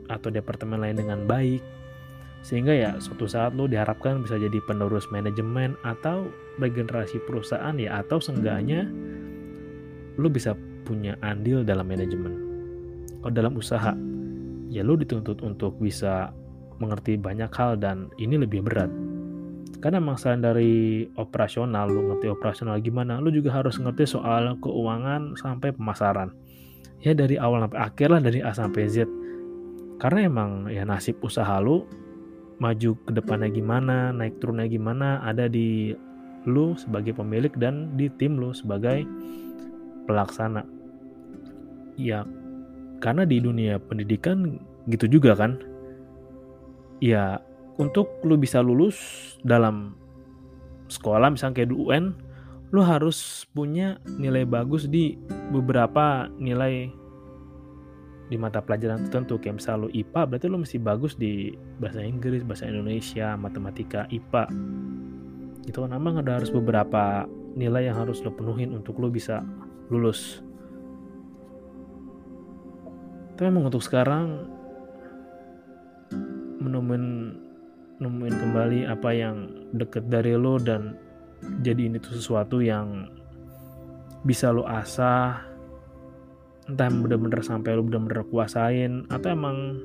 atau 0.09 0.33
departemen 0.33 0.81
lain 0.81 0.97
dengan 0.97 1.23
baik, 1.29 1.61
sehingga 2.41 2.73
ya 2.73 2.91
suatu 2.97 3.29
saat 3.29 3.55
lu 3.55 3.69
diharapkan 3.69 4.23
bisa 4.25 4.35
jadi 4.35 4.59
penerus 4.65 5.07
manajemen 5.13 5.77
atau 5.85 6.27
regenerasi 6.57 7.21
perusahaan 7.23 7.75
ya 7.79 8.03
atau 8.03 8.19
seenggaknya 8.19 8.87
lu 10.19 10.27
bisa 10.27 10.55
punya 10.83 11.15
andil 11.23 11.63
dalam 11.63 11.87
manajemen 11.87 12.33
atau 13.23 13.31
dalam 13.31 13.55
usaha 13.55 13.95
ya 14.71 14.81
lu 14.83 14.95
dituntut 14.95 15.43
untuk 15.43 15.75
bisa 15.79 16.31
mengerti 16.79 17.19
banyak 17.19 17.51
hal 17.51 17.75
dan 17.75 18.07
ini 18.17 18.39
lebih 18.39 18.63
berat. 18.63 18.87
Karena 19.79 19.99
selain 20.19 20.43
dari 20.43 21.07
operasional, 21.15 21.87
lu 21.87 22.11
ngerti 22.11 22.27
operasional 22.27 22.83
gimana, 22.83 23.19
lu 23.23 23.31
juga 23.31 23.55
harus 23.55 23.79
ngerti 23.79 24.03
soal 24.07 24.59
keuangan 24.59 25.39
sampai 25.39 25.71
pemasaran. 25.71 26.35
Ya 26.99 27.15
dari 27.15 27.39
awal 27.39 27.63
sampai 27.63 27.79
akhir 27.79 28.07
lah, 28.11 28.19
dari 28.19 28.39
A 28.43 28.51
sampai 28.51 28.91
Z. 28.91 29.07
Karena 29.99 30.19
emang 30.25 30.49
ya 30.71 30.87
nasib 30.87 31.19
usaha 31.19 31.59
lu 31.59 31.83
maju 32.59 32.95
ke 33.07 33.11
depannya 33.11 33.51
gimana, 33.51 34.11
naik 34.15 34.39
turunnya 34.39 34.67
gimana, 34.67 35.23
ada 35.23 35.47
di 35.47 35.95
lu 36.47 36.75
sebagai 36.79 37.15
pemilik 37.15 37.51
dan 37.59 37.95
di 37.99 38.07
tim 38.15 38.39
lu 38.39 38.55
sebagai 38.55 39.03
pelaksana. 40.07 40.63
Ya 41.99 42.23
karena 42.99 43.23
di 43.23 43.39
dunia 43.39 43.79
pendidikan 43.79 44.59
gitu 44.91 45.07
juga 45.07 45.35
kan 45.35 45.59
ya 46.99 47.39
untuk 47.79 48.11
lu 48.27 48.35
bisa 48.35 48.59
lulus 48.59 48.99
dalam 49.47 49.95
sekolah 50.91 51.31
misalnya 51.31 51.63
kayak 51.63 51.71
di 51.71 51.77
UN 51.79 52.05
lu 52.69 52.85
harus 52.85 53.47
punya 53.55 53.97
nilai 54.19 54.45
bagus 54.45 54.85
di 54.85 55.17
beberapa 55.49 56.29
nilai 56.37 56.91
di 58.29 58.37
mata 58.37 58.61
pelajaran 58.61 59.09
tertentu 59.09 59.41
kayak 59.41 59.57
misal 59.57 59.85
lu 59.85 59.89
IPA 59.89 60.21
berarti 60.29 60.45
lu 60.45 60.61
mesti 60.61 60.77
bagus 60.77 61.17
di 61.17 61.49
bahasa 61.81 62.05
Inggris, 62.05 62.45
bahasa 62.45 62.69
Indonesia, 62.69 63.33
matematika, 63.33 64.05
IPA 64.13 64.43
itu 65.65 65.77
kan 65.81 65.91
emang 65.93 66.21
ada 66.21 66.37
harus 66.37 66.53
beberapa 66.53 67.25
nilai 67.57 67.89
yang 67.89 67.97
harus 67.97 68.21
lo 68.21 68.33
penuhin 68.33 68.73
untuk 68.73 69.01
lo 69.01 69.09
bisa 69.09 69.41
lulus. 69.89 70.41
Tapi 73.37 73.49
emang 73.49 73.69
untuk 73.69 73.81
sekarang 73.81 74.45
menemuin 76.59 77.05
nemuin 77.99 78.35
kembali 78.39 78.79
apa 78.87 79.09
yang 79.11 79.67
deket 79.75 80.07
dari 80.07 80.35
lo 80.35 80.55
dan 80.55 80.95
jadi 81.63 81.87
ini 81.91 81.97
tuh 81.99 82.15
sesuatu 82.15 82.59
yang 82.59 83.07
bisa 84.23 84.51
lo 84.51 84.67
asah 84.67 85.48
entah 86.69 86.87
bener-bener 86.93 87.41
sampai 87.41 87.73
lo 87.73 87.81
bener-bener 87.81 88.21
kuasain 88.29 89.09
atau 89.09 89.27
emang 89.33 89.81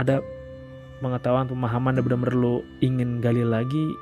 ada 0.00 0.24
pengetahuan 1.04 1.44
pemahaman 1.44 2.00
dan 2.00 2.02
bener-bener 2.08 2.36
lo 2.36 2.54
ingin 2.80 3.20
gali 3.20 3.44
lagi 3.44 3.92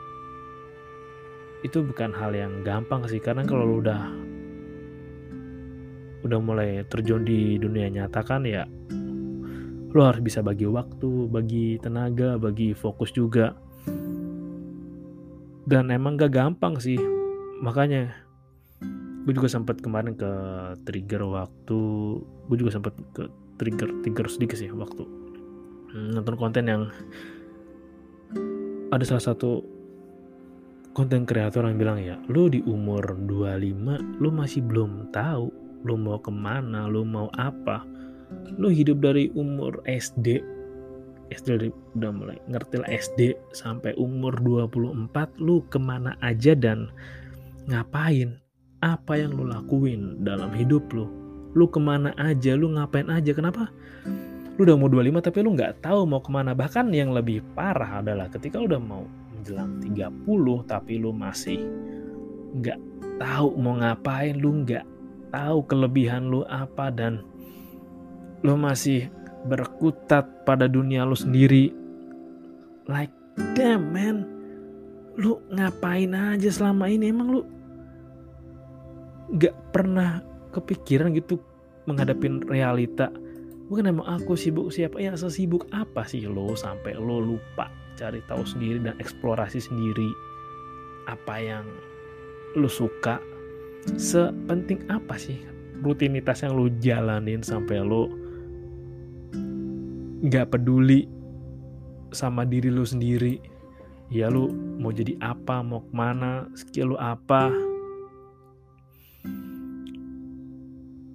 itu 1.67 1.83
bukan 1.83 2.15
hal 2.15 2.31
yang 2.31 2.63
gampang 2.63 3.03
sih 3.11 3.19
karena 3.19 3.43
kalau 3.43 3.67
lo 3.67 3.77
udah 3.83 4.03
udah 6.25 6.39
mulai 6.41 6.87
terjun 6.87 7.27
di 7.27 7.59
dunia 7.59 7.91
nyata 7.91 8.23
kan 8.23 8.47
ya 8.47 8.65
lo 9.95 10.11
harus 10.11 10.27
bisa 10.27 10.43
bagi 10.43 10.67
waktu, 10.67 11.31
bagi 11.31 11.79
tenaga, 11.79 12.35
bagi 12.35 12.75
fokus 12.75 13.15
juga. 13.15 13.55
Dan 15.65 15.95
emang 15.95 16.19
gak 16.19 16.35
gampang 16.35 16.83
sih. 16.83 16.99
Makanya 17.63 18.24
gue 19.25 19.33
juga 19.33 19.49
sempat 19.49 19.81
kemarin 19.81 20.13
ke 20.15 20.31
trigger 20.85 21.25
waktu, 21.25 21.81
gue 22.23 22.57
juga 22.61 22.77
sempat 22.77 22.93
ke 23.17 23.29
trigger 23.57 23.89
trigger 24.05 24.27
sedikit 24.29 24.59
sih 24.59 24.69
waktu 24.75 25.07
nonton 25.95 26.35
konten 26.35 26.67
yang 26.67 26.83
ada 28.91 29.07
salah 29.07 29.31
satu 29.31 29.63
konten 30.95 31.27
kreator 31.27 31.67
yang 31.67 31.79
bilang 31.79 31.99
ya, 31.99 32.19
lu 32.31 32.47
di 32.47 32.63
umur 32.67 33.03
25 33.27 34.23
lu 34.23 34.29
masih 34.31 34.63
belum 34.63 35.11
tahu 35.11 35.51
lu 35.85 36.01
mau 36.01 36.17
ke 36.17 36.33
mana, 36.33 36.89
lu 36.89 37.05
mau 37.05 37.29
apa. 37.37 37.85
Lu 38.57 38.73
hidup 38.73 39.05
dari 39.05 39.29
umur 39.37 39.85
SD 39.85 40.41
SD 41.33 41.47
dari 41.57 41.69
udah 41.97 42.11
mulai 42.13 42.39
ngerti 42.49 42.75
lah 42.81 42.89
SD 42.89 43.21
sampai 43.57 43.97
umur 43.97 44.37
24 44.41 45.41
lu 45.41 45.65
ke 45.73 45.81
mana 45.81 46.17
aja 46.21 46.53
dan 46.53 46.93
ngapain 47.69 48.44
apa 48.85 49.17
yang 49.17 49.33
lu 49.33 49.49
lakuin 49.49 50.21
dalam 50.21 50.53
hidup 50.53 50.93
lu? 50.93 51.09
Lu 51.57 51.65
ke 51.73 51.81
mana 51.81 52.13
aja? 52.21 52.53
Lu 52.53 52.69
ngapain 52.77 53.09
aja? 53.09 53.33
Kenapa? 53.33 53.73
Lu 54.61 54.69
udah 54.69 54.77
mau 54.77 54.93
25 54.93 55.25
tapi 55.25 55.39
lu 55.41 55.57
nggak 55.57 55.81
tahu 55.81 56.05
mau 56.05 56.21
ke 56.21 56.29
mana. 56.29 56.53
Bahkan 56.53 56.93
yang 56.93 57.17
lebih 57.17 57.41
parah 57.57 58.05
adalah 58.05 58.29
ketika 58.29 58.61
lu 58.61 58.69
udah 58.69 58.83
mau 58.83 59.09
menjelang 59.33 59.81
30 59.81 60.69
tapi 60.69 61.01
lu 61.01 61.17
masih 61.17 61.65
nggak 62.61 62.79
tahu 63.17 63.57
mau 63.57 63.81
ngapain 63.81 64.37
lu 64.37 64.63
nggak 64.63 64.85
tahu 65.35 65.59
kelebihan 65.67 66.31
lu 66.31 66.47
apa 66.47 66.95
dan 66.95 67.25
lo 68.45 68.55
masih 68.55 69.11
berkutat 69.49 70.45
pada 70.45 70.69
dunia 70.69 71.09
lo 71.09 71.17
sendiri. 71.17 71.73
Like 72.85 73.11
damn 73.57 73.91
man. 73.97 74.29
Lu 75.17 75.41
ngapain 75.49 76.13
aja 76.13 76.51
selama 76.53 76.91
ini? 76.93 77.09
Emang 77.09 77.33
lu 77.33 77.41
gak 79.41 79.55
pernah 79.73 80.21
kepikiran 80.53 81.13
gitu 81.17 81.41
menghadapi 81.89 82.45
realita. 82.47 83.11
Bukan 83.67 83.89
emang 83.89 84.05
aku 84.05 84.37
sibuk 84.37 84.69
siapa 84.69 85.01
ya 85.01 85.17
sesibuk 85.17 85.65
apa 85.73 86.05
sih 86.05 86.29
lo 86.29 86.53
sampai 86.53 87.01
lo 87.01 87.17
lupa 87.21 87.73
cari 87.97 88.21
tahu 88.29 88.45
sendiri 88.45 88.83
dan 88.85 88.99
eksplorasi 89.01 89.57
sendiri 89.57 90.11
apa 91.09 91.41
yang 91.41 91.65
lo 92.55 92.69
suka? 92.69 93.19
Sepenting 93.97 94.89
apa 94.89 95.17
sih 95.21 95.41
rutinitas 95.81 96.45
yang 96.45 96.57
lo 96.57 96.69
jalanin 96.81 97.45
sampai 97.45 97.81
lo 97.81 98.09
nggak 100.25 100.57
peduli 100.57 101.09
sama 102.13 102.45
diri 102.45 102.69
lu 102.69 102.85
sendiri? 102.85 103.41
Ya 104.13 104.29
lu 104.29 104.53
mau 104.77 104.93
jadi 104.93 105.17
apa 105.25 105.65
mau 105.65 105.81
ke 105.81 105.93
mana 105.97 106.47
skill 106.53 106.93
lu 106.93 106.97
apa 107.01 107.49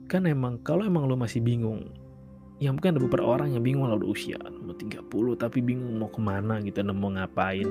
kan 0.09 0.25
emang 0.25 0.57
kalau 0.65 0.81
emang 0.81 1.05
lu 1.05 1.13
masih 1.13 1.39
bingung 1.39 1.85
ya 2.59 2.73
mungkin 2.73 2.97
ada 2.97 3.01
beberapa 3.05 3.39
orang 3.39 3.55
yang 3.55 3.63
bingung 3.63 3.87
lah 3.87 3.95
udah 3.95 4.09
usia 4.09 4.35
mau 4.41 4.75
30 4.75 5.05
tapi 5.39 5.63
bingung 5.63 5.95
mau 5.95 6.11
ke 6.11 6.19
mana 6.19 6.59
gitu 6.59 6.83
dan 6.83 6.91
mau 6.97 7.13
ngapain. 7.13 7.65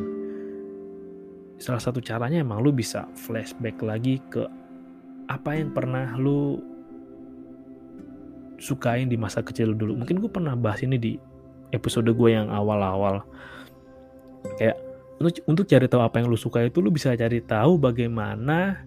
Salah 1.59 1.83
satu 1.83 1.99
caranya 1.99 2.41
emang 2.41 2.63
lu 2.63 2.71
bisa 2.71 3.11
flashback 3.19 3.83
lagi 3.83 4.23
ke 4.31 4.47
apa 5.29 5.59
yang 5.59 5.75
pernah 5.77 6.17
lu 6.17 6.63
sukain 8.59 9.11
di 9.11 9.19
masa 9.21 9.45
kecil 9.45 9.75
dulu. 9.77 9.99
Mungkin 9.99 10.23
gue 10.23 10.31
pernah 10.31 10.57
bahas 10.57 10.81
ini 10.83 10.97
di 10.97 11.13
episode 11.75 12.09
gue 12.09 12.31
yang 12.31 12.49
awal-awal. 12.49 13.23
Kayak 14.57 14.79
untuk 15.19 15.43
untuk 15.51 15.65
cari 15.67 15.87
tahu 15.91 16.01
apa 16.01 16.23
yang 16.23 16.31
lu 16.31 16.39
suka 16.39 16.63
itu 16.63 16.79
lu 16.79 16.95
bisa 16.95 17.13
cari 17.19 17.43
tahu 17.43 17.75
bagaimana 17.77 18.87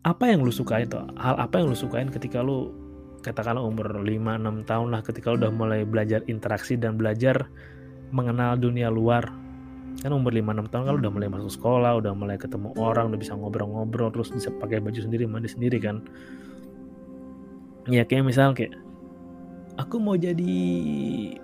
apa 0.00 0.32
yang 0.32 0.40
lu 0.40 0.52
suka 0.52 0.80
itu 0.80 0.96
hal 1.20 1.36
apa 1.36 1.60
yang 1.60 1.68
lu 1.68 1.76
sukain 1.76 2.08
ketika 2.08 2.40
lu 2.40 2.72
katakanlah 3.20 3.60
umur 3.60 4.00
5-6 4.00 4.64
tahun 4.64 4.88
lah 4.88 5.04
ketika 5.04 5.28
lu 5.32 5.44
udah 5.44 5.52
mulai 5.52 5.84
belajar 5.84 6.24
interaksi 6.24 6.80
dan 6.80 6.96
belajar 6.96 7.48
mengenal 8.10 8.56
dunia 8.56 8.88
luar. 8.88 9.28
Kan 10.00 10.16
umur 10.16 10.32
5-6 10.32 10.72
tahun 10.72 10.84
kan 10.88 10.94
udah 11.04 11.12
mulai 11.12 11.28
masuk 11.28 11.52
sekolah 11.52 11.92
udah 12.00 12.12
mulai 12.16 12.40
ketemu 12.40 12.72
orang 12.80 13.12
udah 13.12 13.20
bisa 13.20 13.36
ngobrol-ngobrol 13.36 14.08
terus 14.08 14.32
bisa 14.32 14.48
pakai 14.56 14.80
baju 14.80 14.96
sendiri 14.96 15.28
mandi 15.28 15.52
sendiri 15.52 15.76
kan. 15.76 16.00
Ya 17.84 18.08
kayak 18.08 18.24
misal 18.24 18.56
kayak 18.56 18.72
aku 19.76 20.00
mau 20.00 20.16
jadi 20.16 20.56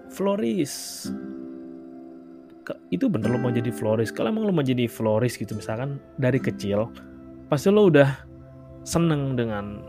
florist. 0.08 1.12
Itu 2.88 3.12
bener 3.12 3.36
lo 3.36 3.38
mau 3.38 3.52
jadi 3.52 3.68
florist. 3.68 4.16
Kalau 4.16 4.32
emang 4.32 4.48
lo 4.48 4.52
mau 4.56 4.64
jadi 4.64 4.88
florist 4.88 5.36
gitu 5.36 5.52
misalkan 5.52 6.00
dari 6.16 6.40
kecil 6.40 6.88
pasti 7.46 7.70
lo 7.70 7.92
udah 7.92 8.35
seneng 8.86 9.34
dengan 9.34 9.82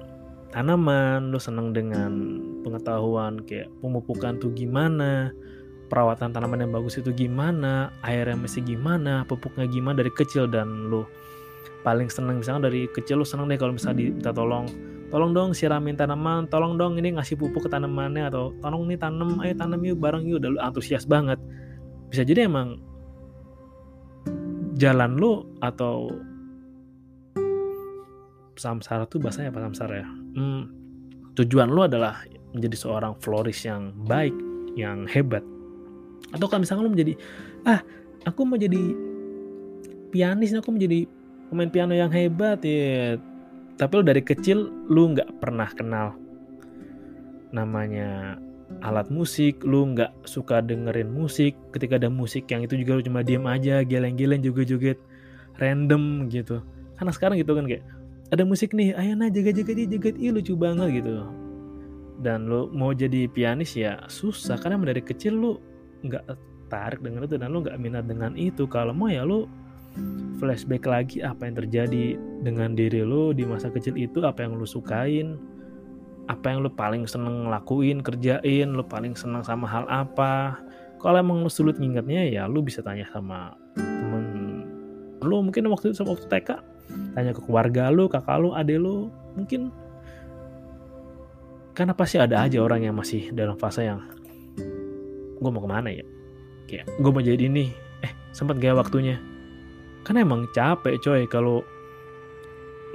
tanaman 0.49 1.29
lo 1.29 1.37
seneng 1.37 1.69
dengan 1.69 2.41
pengetahuan 2.65 3.45
kayak 3.45 3.69
pemupukan 3.77 4.41
tuh 4.41 4.49
gimana 4.57 5.29
perawatan 5.87 6.33
tanaman 6.33 6.65
yang 6.65 6.73
bagus 6.73 6.97
itu 6.97 7.13
gimana 7.13 7.93
airnya 8.01 8.33
mesti 8.33 8.65
gimana 8.65 9.21
pupuknya 9.29 9.69
gimana 9.69 10.01
dari 10.01 10.09
kecil 10.09 10.49
dan 10.49 10.89
lo 10.89 11.05
paling 11.85 12.09
seneng 12.09 12.41
misalkan 12.41 12.65
dari 12.65 12.89
kecil 12.89 13.21
lo 13.21 13.25
seneng 13.27 13.47
deh 13.53 13.59
kalau 13.61 13.77
misalnya 13.77 14.01
diminta 14.01 14.33
tolong 14.33 14.65
tolong 15.07 15.31
dong 15.31 15.55
siramin 15.55 15.95
tanaman 15.95 16.49
tolong 16.51 16.75
dong 16.75 16.99
ini 16.99 17.15
ngasih 17.15 17.39
pupuk 17.39 17.67
ke 17.67 17.69
tanamannya 17.71 18.27
atau 18.27 18.51
tolong 18.59 18.89
nih 18.89 18.99
tanam 18.99 19.39
ayo 19.45 19.53
tanam 19.55 19.79
yuk 19.85 20.01
bareng 20.01 20.27
yuk 20.27 20.43
udah 20.43 20.49
lu 20.51 20.59
antusias 20.59 21.07
banget. 21.07 21.39
Bisa 22.11 22.27
jadi 22.27 22.47
emang 22.47 22.79
jalan 24.75 25.15
lu 25.15 25.47
atau 25.63 26.11
samsara 28.57 29.05
tuh 29.05 29.21
bahasanya 29.21 29.53
apa 29.53 29.61
samsara 29.69 30.03
ya? 30.03 30.07
Hmm, 30.37 30.69
tujuan 31.37 31.69
lu 31.69 31.85
adalah 31.85 32.21
menjadi 32.51 32.75
seorang 32.77 33.13
florist 33.21 33.63
yang 33.63 33.93
baik 34.05 34.33
yang 34.73 35.05
hebat. 35.09 35.45
Atau 36.33 36.49
kan 36.49 36.61
misalnya 36.61 36.85
lu 36.85 36.93
menjadi 36.93 37.13
ah 37.63 37.79
aku 38.25 38.43
mau 38.43 38.59
jadi 38.59 38.93
pianis 40.11 40.57
aku 40.57 40.73
mau 40.73 40.81
jadi 40.81 41.07
pemain 41.47 41.71
piano 41.71 41.95
yang 41.95 42.11
hebat 42.11 42.59
ya 42.63 43.15
tapi 43.77 43.91
lo 44.01 44.03
dari 44.03 44.19
kecil 44.25 44.67
lu 44.89 45.13
nggak 45.13 45.37
pernah 45.39 45.69
kenal 45.71 46.17
namanya 47.53 48.41
alat 48.83 49.07
musik, 49.07 49.63
lu 49.63 49.95
nggak 49.95 50.11
suka 50.27 50.59
dengerin 50.59 51.07
musik, 51.07 51.55
ketika 51.71 51.95
ada 51.95 52.11
musik 52.11 52.51
yang 52.51 52.67
itu 52.67 52.75
juga 52.75 52.99
lu 52.99 53.03
cuma 53.05 53.23
diem 53.23 53.45
aja, 53.47 53.79
geleng-geleng 53.87 54.43
juga 54.43 54.67
joget 54.67 54.99
random 55.55 56.27
gitu. 56.27 56.59
Karena 56.99 57.11
sekarang 57.15 57.39
gitu 57.39 57.55
kan 57.55 57.63
kayak 57.63 57.83
ada 58.27 58.43
musik 58.43 58.75
nih, 58.75 58.91
ayo 58.95 59.15
nah 59.15 59.31
jaga-jaga 59.31 59.71
dia 59.71 59.87
joget, 59.87 60.15
ih 60.19 60.35
lucu 60.35 60.53
banget 60.59 60.99
gitu. 60.99 61.23
Dan 62.19 62.49
lu 62.49 62.67
mau 62.73 62.91
jadi 62.91 63.29
pianis 63.29 63.77
ya 63.77 64.03
susah 64.09 64.59
karena 64.59 64.81
dari 64.83 64.99
kecil 64.99 65.37
lu 65.37 65.51
nggak 66.03 66.25
tarik 66.67 66.99
dengan 66.99 67.23
itu 67.23 67.39
dan 67.39 67.55
lu 67.55 67.63
nggak 67.63 67.79
minat 67.79 68.03
dengan 68.09 68.35
itu. 68.35 68.67
Kalau 68.67 68.91
mau 68.91 69.07
ya 69.07 69.23
lu 69.23 69.47
flashback 70.37 70.85
lagi 70.85 71.17
apa 71.25 71.49
yang 71.49 71.55
terjadi 71.57 72.05
dengan 72.45 72.77
diri 72.77 73.01
lo 73.01 73.33
di 73.33 73.43
masa 73.43 73.73
kecil 73.73 73.97
itu 73.97 74.21
apa 74.21 74.45
yang 74.45 74.53
lo 74.53 74.67
sukain 74.69 75.37
apa 76.29 76.45
yang 76.53 76.61
lo 76.61 76.69
paling 76.69 77.09
seneng 77.09 77.49
lakuin 77.49 78.05
kerjain 78.05 78.77
lo 78.77 78.85
paling 78.85 79.17
seneng 79.17 79.41
sama 79.41 79.65
hal 79.65 79.89
apa 79.89 80.61
kalau 81.01 81.17
emang 81.17 81.41
lo 81.41 81.49
sulit 81.49 81.81
ngingetnya 81.81 82.29
ya 82.29 82.43
lo 82.45 82.61
bisa 82.61 82.85
tanya 82.85 83.09
sama 83.09 83.57
temen 83.73 84.61
lo 85.25 85.41
mungkin 85.41 85.65
waktu 85.73 85.89
itu 85.89 85.97
sama 85.97 86.13
waktu 86.13 86.29
TK 86.29 86.49
tanya 87.17 87.33
ke 87.33 87.41
keluarga 87.41 87.89
lo 87.89 88.05
kakak 88.05 88.37
lo 88.37 88.53
ade 88.53 88.77
lo 88.77 89.09
mungkin 89.33 89.73
karena 91.73 91.97
pasti 91.97 92.21
ada 92.21 92.45
aja 92.45 92.61
orang 92.61 92.85
yang 92.85 92.93
masih 92.93 93.33
dalam 93.33 93.57
fase 93.57 93.85
yang 93.85 94.05
gue 95.37 95.49
mau 95.53 95.61
ke 95.61 95.69
mana 95.69 95.89
ya? 95.93 96.05
Kayak 96.65 96.89
gue 96.97 97.11
mau 97.13 97.21
jadi 97.21 97.45
ini. 97.45 97.69
Eh 98.01 98.11
sempat 98.33 98.57
gak 98.57 98.73
waktunya? 98.73 99.21
Kan 100.01 100.17
emang 100.17 100.49
capek 100.57 100.97
coy 100.97 101.29
kalau 101.29 101.61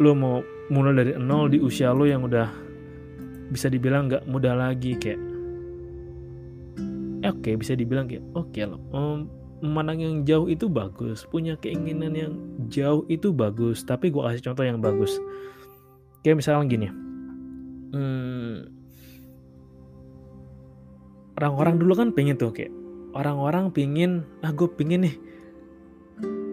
lo 0.02 0.12
mau 0.18 0.42
mulai 0.72 0.98
dari 0.98 1.12
nol 1.14 1.52
di 1.52 1.62
usia 1.62 1.94
lo 1.94 2.08
yang 2.08 2.26
udah 2.26 2.48
bisa 3.52 3.68
dibilang 3.68 4.08
nggak 4.08 4.24
mudah 4.24 4.56
lagi 4.56 4.96
kayak 4.96 5.20
eh, 7.20 7.28
oke 7.28 7.44
okay, 7.44 7.54
bisa 7.60 7.76
dibilang 7.76 8.08
kayak 8.08 8.24
oke 8.32 8.48
okay 8.48 8.64
um, 8.96 9.28
memandang 9.60 10.00
yang 10.00 10.14
jauh 10.24 10.48
itu 10.48 10.72
bagus 10.72 11.28
punya 11.28 11.60
keinginan 11.60 12.16
yang 12.16 12.32
jauh 12.72 13.04
itu 13.12 13.28
bagus 13.36 13.84
tapi 13.84 14.08
gue 14.08 14.24
kasih 14.24 14.50
contoh 14.50 14.64
yang 14.64 14.80
bagus. 14.80 15.20
Kayak 16.24 16.40
misalnya 16.40 16.64
gini. 16.64 16.88
Hmm, 17.92 18.72
orang-orang 21.36 21.76
dulu 21.76 21.92
kan 21.92 22.08
pengen 22.16 22.40
tuh 22.40 22.54
kayak 22.54 22.72
orang-orang 23.12 23.68
pingin 23.68 24.24
ah 24.40 24.54
gue 24.54 24.64
pingin 24.64 25.04
nih 25.04 25.16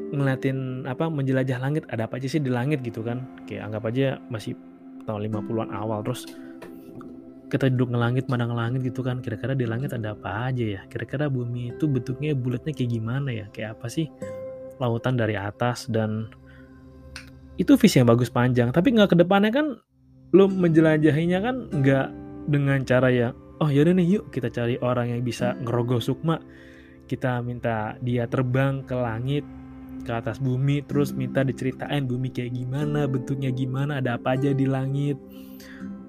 ngeliatin 0.09 0.89
apa 0.89 1.07
menjelajah 1.07 1.61
langit 1.61 1.85
ada 1.87 2.09
apa 2.09 2.19
aja 2.19 2.27
sih 2.27 2.43
di 2.43 2.51
langit 2.51 2.83
gitu 2.83 3.05
kan. 3.05 3.23
Kayak 3.47 3.71
anggap 3.71 3.83
aja 3.93 4.19
masih 4.27 4.57
tahun 5.07 5.31
50-an 5.31 5.71
awal 5.71 6.03
terus 6.03 6.27
kita 7.49 7.65
duduk 7.73 7.97
ngelangit 7.97 8.25
mana 8.29 8.45
ngelangit 8.49 8.81
gitu 8.85 9.01
kan. 9.05 9.21
Kira-kira 9.21 9.53
di 9.53 9.65
langit 9.69 9.93
ada 9.93 10.13
apa 10.17 10.49
aja 10.49 10.65
ya? 10.65 10.81
Kira-kira 10.89 11.29
bumi 11.29 11.77
itu 11.77 11.85
bentuknya 11.85 12.33
bulatnya 12.33 12.73
kayak 12.73 12.91
gimana 12.93 13.29
ya? 13.29 13.45
Kayak 13.53 13.79
apa 13.79 13.87
sih 13.89 14.09
lautan 14.79 15.19
dari 15.19 15.35
atas 15.35 15.85
dan 15.91 16.31
itu 17.59 17.75
visi 17.75 17.99
yang 17.99 18.07
bagus 18.07 18.31
panjang. 18.31 18.71
Tapi 18.71 18.95
nggak 18.95 19.13
ke 19.13 19.17
depannya 19.19 19.51
kan 19.51 19.67
lo 20.31 20.45
menjelajahinya 20.47 21.39
kan 21.43 21.55
nggak 21.69 22.07
dengan 22.49 22.79
cara 22.87 23.11
ya 23.11 23.29
oh 23.59 23.67
yaudah 23.67 23.93
nih 23.93 24.17
yuk 24.17 24.31
kita 24.31 24.47
cari 24.49 24.79
orang 24.79 25.11
yang 25.11 25.21
bisa 25.21 25.53
ngerogoh 25.59 25.99
sukma. 25.99 26.39
Kita 27.05 27.43
minta 27.43 27.99
dia 27.99 28.25
terbang 28.29 28.85
ke 28.87 28.95
langit 28.95 29.43
ke 30.07 30.11
atas 30.15 30.39
bumi 30.39 30.79
terus 30.87 31.11
minta 31.11 31.43
diceritain 31.43 32.07
bumi 32.07 32.31
kayak 32.31 32.55
gimana 32.55 33.03
bentuknya 33.03 33.51
gimana 33.51 33.99
ada 33.99 34.15
apa 34.15 34.39
aja 34.39 34.55
di 34.55 34.63
langit. 34.63 35.19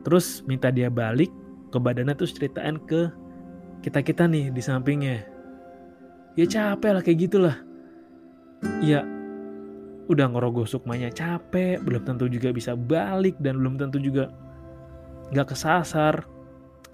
Terus 0.06 0.46
minta 0.46 0.70
dia 0.70 0.88
balik 0.88 1.28
ke 1.74 1.78
badannya 1.82 2.14
terus 2.14 2.30
ceritain 2.32 2.78
ke 2.86 3.10
kita 3.82 4.06
kita 4.06 4.30
nih 4.30 4.54
di 4.54 4.62
sampingnya. 4.62 5.26
Ya 6.38 6.46
capek 6.46 6.94
lah 6.94 7.02
kayak 7.02 7.18
gitulah 7.26 7.56
ya 8.80 9.04
udah 10.10 10.26
ngerogoh 10.26 10.66
sukmanya 10.66 11.12
capek 11.14 11.78
belum 11.86 12.02
tentu 12.02 12.26
juga 12.26 12.50
bisa 12.50 12.74
balik 12.74 13.38
dan 13.38 13.62
belum 13.62 13.78
tentu 13.78 14.02
juga 14.02 14.28
nggak 15.30 15.54
kesasar 15.54 16.26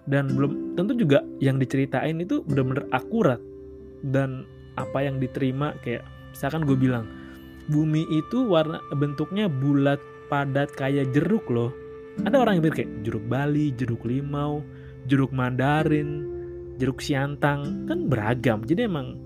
dan 0.04 0.30
belum 0.30 0.76
tentu 0.76 0.92
juga 0.94 1.24
yang 1.40 1.56
diceritain 1.56 2.20
itu 2.20 2.44
benar-benar 2.44 2.84
akurat 2.92 3.40
dan 4.04 4.44
apa 4.76 5.00
yang 5.00 5.16
diterima 5.16 5.72
kayak 5.80 6.04
misalkan 6.36 6.68
gue 6.68 6.76
bilang 6.76 7.08
bumi 7.72 8.04
itu 8.12 8.44
warna 8.46 8.78
bentuknya 8.94 9.48
bulat 9.48 9.98
padat 10.28 10.68
kayak 10.76 11.10
jeruk 11.16 11.48
loh 11.48 11.72
ada 12.24 12.40
orang 12.40 12.56
yang 12.56 12.64
mikir 12.64 12.76
kayak 12.84 12.92
jeruk 13.04 13.24
Bali, 13.28 13.66
jeruk 13.76 14.02
limau, 14.08 14.64
jeruk 15.04 15.36
Mandarin, 15.36 16.24
jeruk 16.80 17.04
siantang 17.04 17.84
kan 17.84 18.08
beragam. 18.08 18.64
Jadi 18.64 18.88
emang 18.88 19.20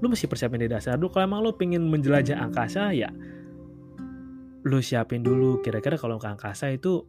lu 0.00 0.08
mesti 0.08 0.26
persiapin 0.26 0.60
di 0.60 0.68
dasar 0.68 0.96
dulu. 0.96 1.12
Kalau 1.12 1.24
emang 1.28 1.40
lu 1.44 1.52
pengen 1.52 1.86
menjelajah 1.88 2.40
angkasa 2.40 2.92
ya 2.96 3.12
lu 4.60 4.84
siapin 4.84 5.24
dulu 5.24 5.64
kira-kira 5.64 5.96
kalau 5.96 6.20
ke 6.20 6.28
angkasa 6.28 6.68
itu 6.68 7.08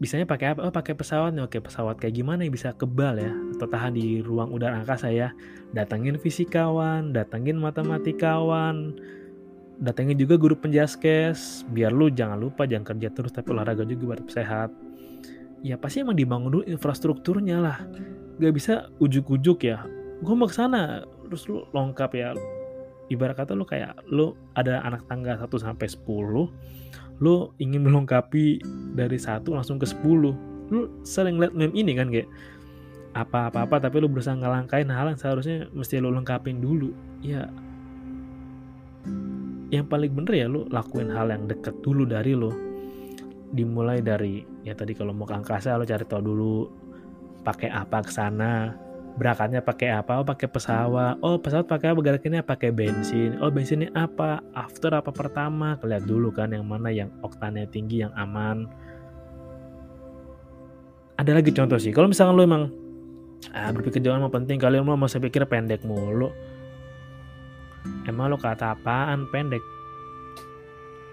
bisanya 0.00 0.24
pakai 0.24 0.56
apa? 0.56 0.64
Oh, 0.64 0.72
pakai 0.72 0.96
pesawat 0.96 1.36
nih. 1.36 1.44
Oke, 1.44 1.60
pesawat 1.60 2.00
kayak 2.00 2.16
gimana 2.16 2.44
yang 2.44 2.56
bisa 2.56 2.72
kebal 2.72 3.20
ya 3.20 3.32
atau 3.56 3.68
tahan 3.68 3.92
di 3.96 4.24
ruang 4.24 4.48
udara 4.48 4.80
angkasa 4.80 5.12
ya. 5.12 5.32
Datangin 5.76 6.16
fisikawan, 6.16 7.12
datangin 7.12 7.60
matematikawan, 7.60 8.96
datengin 9.80 10.16
juga 10.16 10.40
guru 10.40 10.56
penjaskes 10.56 11.68
biar 11.72 11.92
lu 11.92 12.12
jangan 12.12 12.36
lupa 12.40 12.68
jangan 12.68 12.96
kerja 12.96 13.08
terus 13.12 13.32
tapi 13.32 13.52
olahraga 13.52 13.84
juga 13.88 14.12
buat 14.12 14.28
sehat 14.28 14.68
ya 15.64 15.80
pasti 15.80 16.04
emang 16.04 16.16
dibangun 16.16 16.52
dulu 16.52 16.64
infrastrukturnya 16.68 17.64
lah 17.64 17.78
gak 18.36 18.52
bisa 18.52 18.92
ujuk-ujuk 19.00 19.64
ya 19.64 19.84
gue 20.20 20.34
mau 20.36 20.48
ke 20.48 20.54
sana 20.56 21.04
terus 21.26 21.48
lu 21.48 21.64
lengkap 21.72 22.10
ya. 22.16 22.36
Ibarat 23.10 23.42
kata 23.42 23.58
lu 23.58 23.66
kayak 23.66 24.06
lu 24.06 24.38
ada 24.54 24.86
anak 24.86 25.02
tangga 25.10 25.34
1 25.34 25.50
sampai 25.50 25.86
10 25.90 27.20
lu 27.20 27.52
ingin 27.60 27.84
melengkapi 27.84 28.62
dari 28.96 29.18
satu 29.20 29.52
langsung 29.52 29.76
ke 29.76 29.84
10 29.84 30.70
lu 30.70 30.80
sering 31.02 31.36
liat 31.36 31.52
meme 31.52 31.74
ini 31.74 31.92
kan 31.98 32.08
kayak 32.08 32.30
apa-apa-apa 33.10 33.90
tapi 33.90 33.98
lu 33.98 34.06
berusaha 34.06 34.38
ngelangkain 34.38 34.86
hal 34.86 35.10
yang 35.10 35.18
seharusnya 35.18 35.66
mesti 35.74 35.98
lu 35.98 36.14
lengkapin 36.14 36.62
dulu. 36.62 36.94
Ya 37.20 37.50
yang 39.70 39.86
paling 39.86 40.10
bener 40.14 40.34
ya 40.34 40.46
lu 40.50 40.66
lakuin 40.70 41.10
hal 41.14 41.30
yang 41.30 41.46
deket 41.46 41.78
dulu 41.82 42.02
dari 42.02 42.34
lo 42.34 42.50
dimulai 43.50 44.02
dari 44.02 44.42
ya 44.66 44.74
tadi 44.74 44.94
kalau 44.94 45.14
mau 45.14 45.26
ke 45.26 45.34
angkasa 45.34 45.78
lo 45.78 45.86
cari 45.86 46.06
tahu 46.06 46.22
dulu 46.22 46.54
pakai 47.46 47.70
apa 47.70 48.02
ke 48.02 48.10
sana 48.10 48.74
berangkatnya 49.20 49.60
pakai 49.60 49.92
apa? 49.92 50.16
Oh 50.16 50.24
pakai 50.24 50.48
pesawat. 50.48 51.20
Oh 51.20 51.36
pesawat 51.36 51.68
pakai 51.68 51.92
apa? 51.92 52.00
Gerakannya 52.00 52.40
pakai 52.40 52.72
bensin. 52.72 53.36
Oh 53.44 53.52
bensinnya 53.52 53.92
apa? 53.92 54.40
After 54.56 54.96
apa 54.96 55.12
pertama? 55.12 55.76
Lihat 55.76 56.08
dulu 56.08 56.32
kan 56.32 56.56
yang 56.56 56.64
mana 56.64 56.88
yang 56.88 57.12
oktannya 57.20 57.68
tinggi 57.68 58.00
yang 58.00 58.16
aman. 58.16 58.64
Ada 61.20 61.36
lagi 61.36 61.52
contoh 61.52 61.76
sih. 61.76 61.92
Kalau 61.92 62.08
misalkan 62.08 62.32
lo 62.32 62.48
emang 62.48 62.72
ah, 63.52 63.68
berpikir 63.76 64.00
jauh 64.00 64.16
mau 64.16 64.32
penting 64.32 64.56
kalian 64.56 64.88
mau 64.88 64.96
masa 64.96 65.20
pikir 65.20 65.44
pendek 65.44 65.84
mulu. 65.84 66.32
Emang 68.08 68.32
lo 68.32 68.40
kata 68.40 68.72
apaan? 68.72 69.28
Pendek. 69.28 69.60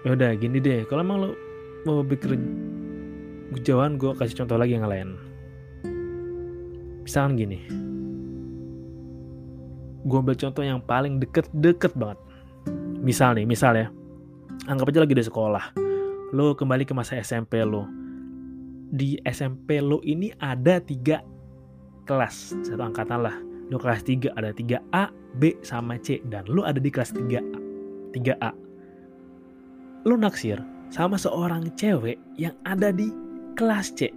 Ya 0.08 0.16
udah 0.16 0.32
gini 0.32 0.64
deh. 0.64 0.88
Kalau 0.88 1.04
emang 1.04 1.28
lo 1.28 1.30
mau 1.84 2.00
pikir 2.00 2.40
jauhan 3.60 4.00
gue 4.00 4.16
kasih 4.16 4.40
contoh 4.40 4.56
lagi 4.56 4.80
yang 4.80 4.88
lain. 4.88 5.20
Misalkan 7.04 7.36
gini 7.36 7.87
gue 10.08 10.18
ambil 10.18 10.36
contoh 10.40 10.64
yang 10.64 10.80
paling 10.80 11.20
deket-deket 11.20 11.92
banget 11.92 12.18
misal 13.04 13.36
nih 13.36 13.44
misal 13.44 13.76
ya 13.76 13.92
anggap 14.64 14.88
aja 14.88 15.04
lagi 15.04 15.14
di 15.14 15.24
sekolah 15.28 15.64
lo 16.32 16.56
kembali 16.56 16.88
ke 16.88 16.96
masa 16.96 17.20
SMP 17.20 17.60
lo 17.60 17.84
di 18.88 19.20
SMP 19.28 19.84
lo 19.84 20.00
ini 20.00 20.32
ada 20.40 20.80
tiga 20.80 21.20
kelas 22.08 22.56
satu 22.64 22.80
angkatan 22.80 23.20
lah 23.20 23.36
lo 23.68 23.76
kelas 23.76 24.04
3 24.04 24.32
ada 24.32 24.50
3A, 24.52 25.12
B 25.36 25.60
sama 25.60 26.00
C 26.00 26.24
dan 26.28 26.48
lo 26.48 26.64
ada 26.64 26.80
di 26.80 26.88
kelas 26.88 27.12
3A. 27.12 27.44
3A. 28.16 28.50
Lo 30.08 30.16
naksir 30.16 30.56
sama 30.88 31.20
seorang 31.20 31.68
cewek 31.76 32.16
yang 32.40 32.56
ada 32.64 32.88
di 32.88 33.12
kelas 33.54 33.92
C. 33.92 34.08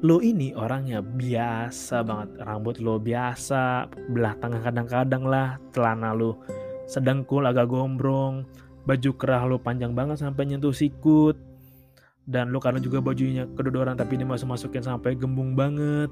Lo 0.00 0.24
ini 0.24 0.56
orangnya 0.56 1.04
biasa 1.04 2.00
banget, 2.00 2.40
rambut 2.40 2.80
lo 2.80 2.96
biasa, 2.96 3.92
belah 4.12 4.32
tengah 4.40 4.64
kadang-kadang 4.64 5.24
lah, 5.28 5.60
celana 5.76 6.16
lo 6.16 6.40
sedengkul 6.88 7.44
agak 7.44 7.68
gombrong, 7.68 8.48
baju 8.88 9.10
kerah 9.20 9.44
lo 9.44 9.60
panjang 9.60 9.92
banget 9.92 10.24
sampai 10.24 10.48
nyentuh 10.48 10.72
sikut, 10.72 11.36
dan 12.24 12.48
lo 12.48 12.58
karena 12.58 12.80
juga 12.80 13.04
bajunya 13.04 13.44
kedodoran 13.54 13.94
tapi 13.94 14.16
ini 14.16 14.24
masuk 14.24 14.56
masukin 14.56 14.82
sampai 14.82 15.14
gembung 15.14 15.52
banget 15.52 16.08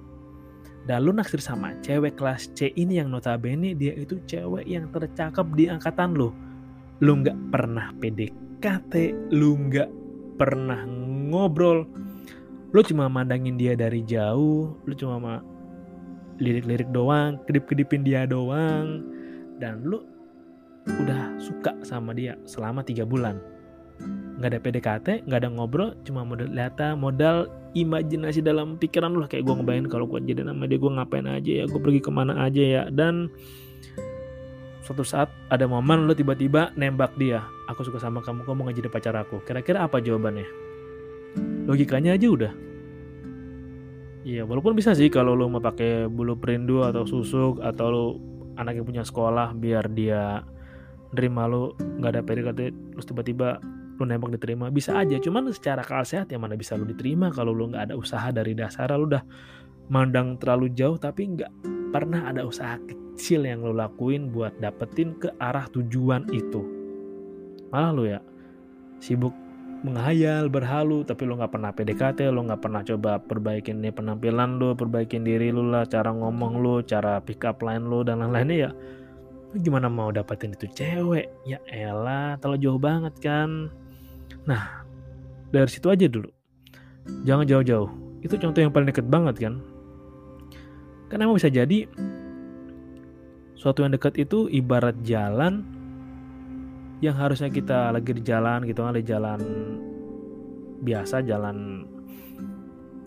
dan 0.88 1.04
lu 1.04 1.12
naksir 1.12 1.36
sama 1.44 1.76
cewek 1.84 2.16
kelas 2.16 2.48
C 2.56 2.72
ini 2.72 2.96
yang 2.96 3.12
notabene 3.12 3.76
dia 3.76 3.92
itu 3.92 4.16
cewek 4.24 4.64
yang 4.64 4.88
tercakap 4.88 5.44
di 5.52 5.68
angkatan 5.68 6.16
lu. 6.16 6.32
Lu 7.04 7.12
nggak 7.20 7.52
pernah 7.52 7.92
PDKT, 8.00 8.92
lu 9.36 9.68
nggak 9.68 9.90
pernah 10.40 10.88
ngobrol. 11.28 11.84
Lu 12.68 12.84
cuma 12.84 13.08
mandangin 13.08 13.56
dia 13.56 13.72
dari 13.72 14.04
jauh, 14.04 14.76
lu 14.84 14.92
cuma 14.92 15.16
ma 15.16 15.34
lirik-lirik 16.38 16.92
doang, 16.92 17.40
kedip-kedipin 17.48 18.04
dia 18.04 18.28
doang. 18.28 19.02
Dan 19.56 19.82
lu 19.88 20.04
udah 20.88 21.36
suka 21.40 21.72
sama 21.80 22.12
dia 22.12 22.36
selama 22.44 22.84
tiga 22.84 23.08
bulan. 23.08 23.40
Nggak 24.38 24.48
ada 24.54 24.60
PDKT 24.62 25.06
nggak 25.26 25.40
ada 25.42 25.50
ngobrol 25.50 25.98
cuma 26.06 26.22
modal 26.22 26.46
data 26.46 26.94
modal 26.94 27.50
imajinasi 27.74 28.38
dalam 28.38 28.78
pikiran 28.78 29.10
lu 29.10 29.26
kayak 29.26 29.42
gue 29.42 29.54
ngebayangin 29.58 29.90
kalau 29.90 30.06
gue 30.06 30.22
jadi 30.22 30.46
nama 30.46 30.70
dia 30.70 30.78
gue 30.78 30.92
ngapain 30.94 31.26
aja 31.26 31.50
ya 31.50 31.64
gue 31.66 31.80
pergi 31.82 32.00
ke 32.04 32.10
mana 32.12 32.46
aja 32.46 32.62
ya. 32.62 32.82
Dan 32.92 33.32
suatu 34.84 35.02
saat 35.02 35.32
ada 35.50 35.64
momen 35.66 36.06
lu 36.06 36.14
tiba-tiba 36.14 36.70
nembak 36.78 37.16
dia 37.18 37.42
aku 37.66 37.82
suka 37.82 37.98
sama 37.98 38.20
kamu 38.22 38.46
kamu 38.46 38.60
mau 38.60 38.70
jadi 38.70 38.92
pacar 38.92 39.16
aku? 39.16 39.40
Kira-kira 39.42 39.88
apa 39.88 39.98
jawabannya 39.98 40.67
logikanya 41.68 42.16
aja 42.16 42.28
udah. 42.28 42.52
Iya, 44.28 44.44
walaupun 44.44 44.76
bisa 44.76 44.92
sih 44.92 45.08
kalau 45.08 45.32
lu 45.32 45.48
mau 45.48 45.62
pakai 45.62 46.04
bulu 46.10 46.36
perindu 46.36 46.84
atau 46.84 47.08
susuk 47.08 47.64
atau 47.64 47.86
lu 47.88 48.06
anak 48.58 48.76
yang 48.76 48.86
punya 48.86 49.04
sekolah 49.06 49.54
biar 49.54 49.88
dia 49.94 50.42
nerima 51.16 51.48
lu 51.48 51.72
nggak 51.78 52.10
ada 52.12 52.22
PDKT 52.26 52.60
terus 52.92 53.06
tiba-tiba 53.08 53.56
lu 53.98 54.04
nembak 54.06 54.36
diterima 54.38 54.68
bisa 54.68 55.00
aja. 55.00 55.16
Cuman 55.18 55.50
secara 55.50 55.82
akal 55.82 56.04
sehat 56.04 56.30
yang 56.30 56.44
mana 56.44 56.54
bisa 56.54 56.76
lu 56.76 56.84
diterima 56.84 57.32
kalau 57.32 57.50
lu 57.50 57.72
nggak 57.72 57.90
ada 57.90 57.94
usaha 57.96 58.28
dari 58.30 58.52
dasar 58.54 58.92
lu 58.94 59.08
udah 59.10 59.24
mandang 59.88 60.36
terlalu 60.36 60.70
jauh 60.76 61.00
tapi 61.00 61.34
nggak 61.34 61.50
pernah 61.90 62.28
ada 62.28 62.44
usaha 62.44 62.76
kecil 62.84 63.48
yang 63.48 63.64
lu 63.64 63.72
lakuin 63.72 64.28
buat 64.28 64.54
dapetin 64.60 65.16
ke 65.16 65.32
arah 65.40 65.66
tujuan 65.72 66.28
itu. 66.30 66.62
Malah 67.72 67.90
lu 67.96 68.04
ya 68.06 68.20
sibuk 69.02 69.32
menghayal 69.78 70.50
berhalu 70.50 71.06
tapi 71.06 71.22
lo 71.22 71.38
nggak 71.38 71.54
pernah 71.54 71.70
PDKT 71.70 72.34
lo 72.34 72.42
nggak 72.42 72.62
pernah 72.66 72.82
coba 72.82 73.22
perbaikin 73.22 73.78
nih 73.78 73.94
penampilan 73.94 74.58
lo 74.58 74.74
perbaikin 74.74 75.22
diri 75.22 75.54
lo 75.54 75.62
lah 75.62 75.86
cara 75.86 76.10
ngomong 76.10 76.58
lo 76.58 76.82
cara 76.82 77.22
pick 77.22 77.46
up 77.46 77.62
line 77.62 77.86
lo 77.86 78.02
dan 78.02 78.18
lain-lainnya 78.18 78.56
ya. 78.68 78.70
Lo 79.48 79.56
gimana 79.62 79.86
mau 79.86 80.10
dapetin 80.10 80.52
itu 80.52 80.66
cewek? 80.74 81.30
Ya 81.46 81.62
elah 81.70 82.34
terlalu 82.42 82.58
jauh 82.66 82.80
banget 82.82 83.14
kan. 83.22 83.70
Nah 84.50 84.82
dari 85.54 85.70
situ 85.70 85.86
aja 85.86 86.10
dulu. 86.10 86.28
Jangan 87.22 87.46
jauh-jauh. 87.46 87.88
Itu 88.20 88.34
contoh 88.36 88.60
yang 88.60 88.74
paling 88.74 88.90
deket 88.90 89.06
banget 89.06 89.38
kan. 89.38 89.62
Kan 91.08 91.22
emang 91.22 91.38
bisa 91.38 91.48
jadi 91.48 91.86
suatu 93.54 93.86
yang 93.86 93.94
dekat 93.94 94.18
itu 94.18 94.50
ibarat 94.50 94.98
jalan 95.06 95.77
yang 96.98 97.14
harusnya 97.14 97.50
kita 97.50 97.94
lagi 97.94 98.10
di 98.10 98.22
jalan 98.26 98.66
gitu 98.66 98.82
kan 98.82 98.94
di 98.94 99.04
jalan 99.06 99.40
biasa 100.82 101.22
jalan 101.22 101.86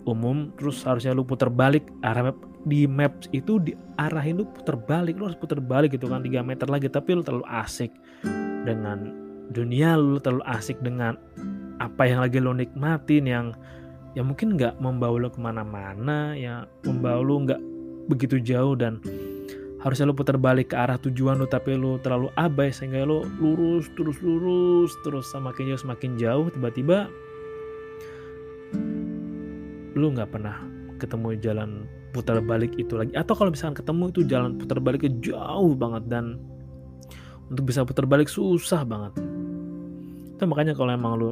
umum 0.08 0.50
terus 0.58 0.82
harusnya 0.82 1.14
lu 1.14 1.22
putar 1.22 1.52
balik 1.52 1.86
arah 2.02 2.32
map 2.32 2.38
di 2.62 2.86
maps 2.86 3.26
itu 3.34 3.58
diarahin 3.58 4.38
lu 4.38 4.46
putar 4.46 4.78
balik 4.78 5.18
lu 5.18 5.30
harus 5.30 5.38
putar 5.38 5.58
balik 5.58 5.94
gitu 5.94 6.10
kan 6.10 6.22
3 6.22 6.42
meter 6.42 6.66
lagi 6.70 6.86
tapi 6.90 7.18
lu 7.18 7.22
terlalu 7.22 7.46
asik 7.50 7.90
dengan 8.62 9.12
dunia 9.50 9.98
lu 9.98 10.18
terlalu 10.22 10.46
asik 10.46 10.78
dengan 10.80 11.18
apa 11.82 12.06
yang 12.06 12.22
lagi 12.22 12.38
lu 12.38 12.54
nikmatin 12.54 13.26
yang 13.26 13.46
yang 14.14 14.28
mungkin 14.28 14.54
nggak 14.54 14.78
membawa 14.78 15.26
lu 15.26 15.30
ke 15.32 15.40
mana-mana 15.40 16.36
ya 16.36 16.68
membawa 16.86 17.20
lu 17.24 17.48
nggak 17.48 17.60
begitu 18.10 18.42
jauh 18.42 18.74
dan 18.74 18.98
harusnya 19.82 20.06
lo 20.06 20.14
putar 20.14 20.38
balik 20.38 20.70
ke 20.72 20.76
arah 20.78 20.96
tujuan 20.96 21.42
lo 21.42 21.50
tapi 21.50 21.74
lo 21.74 21.98
terlalu 21.98 22.30
abai 22.38 22.70
sehingga 22.70 23.02
lo 23.02 23.26
lurus 23.42 23.90
terus 23.98 24.18
lurus 24.22 24.94
terus 25.02 25.26
semakin 25.34 25.74
jauh 25.74 25.80
semakin 25.82 26.10
jauh 26.16 26.46
tiba-tiba 26.54 27.10
lo 29.92 30.06
nggak 30.08 30.30
pernah 30.30 30.56
ketemu 31.02 31.34
jalan 31.42 31.70
putar 32.12 32.38
balik 32.44 32.76
itu 32.76 32.94
lagi. 32.94 33.10
Atau 33.16 33.34
kalau 33.34 33.50
misalkan 33.50 33.82
ketemu 33.82 34.04
itu 34.12 34.20
jalan 34.28 34.60
putar 34.60 34.78
baliknya 34.78 35.10
jauh 35.18 35.72
banget 35.74 36.04
dan 36.06 36.38
untuk 37.48 37.66
bisa 37.66 37.82
putar 37.82 38.04
balik 38.04 38.28
susah 38.28 38.84
banget. 38.84 39.16
Itu 40.36 40.44
makanya 40.46 40.76
kalau 40.76 40.92
emang 40.92 41.12
lo 41.18 41.30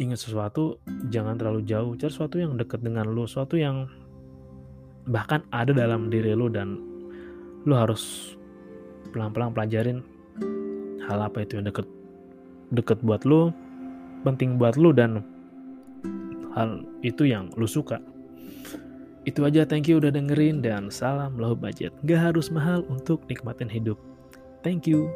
ingat 0.00 0.18
sesuatu 0.18 0.80
jangan 1.12 1.36
terlalu 1.36 1.62
jauh. 1.68 1.94
Cari 1.94 2.10
sesuatu 2.10 2.40
yang 2.40 2.56
dekat 2.56 2.82
dengan 2.82 3.06
lo 3.12 3.28
sesuatu 3.28 3.54
yang 3.60 3.86
bahkan 5.08 5.40
ada 5.50 5.72
dalam 5.72 6.12
diri 6.12 6.36
lu 6.36 6.52
dan 6.52 6.76
lu 7.64 7.74
harus 7.74 8.34
pelan-pelan 9.10 9.56
pelajarin 9.56 9.98
hal 11.08 11.18
apa 11.24 11.42
itu 11.42 11.56
yang 11.56 11.66
deket 11.66 11.88
deket 12.70 13.00
buat 13.00 13.24
lu 13.24 13.48
penting 14.22 14.60
buat 14.60 14.76
lu 14.76 14.92
dan 14.92 15.24
hal 16.52 16.84
itu 17.00 17.28
yang 17.28 17.48
lu 17.56 17.64
suka. 17.64 18.02
Itu 19.24 19.44
aja 19.44 19.68
thank 19.68 19.88
you 19.88 20.00
udah 20.00 20.08
dengerin 20.08 20.64
dan 20.64 20.88
salam 20.88 21.36
low 21.36 21.52
budget. 21.52 21.92
Gak 22.08 22.32
harus 22.32 22.48
mahal 22.48 22.84
untuk 22.88 23.24
nikmatin 23.28 23.68
hidup. 23.68 24.00
Thank 24.64 24.88
you 24.88 25.12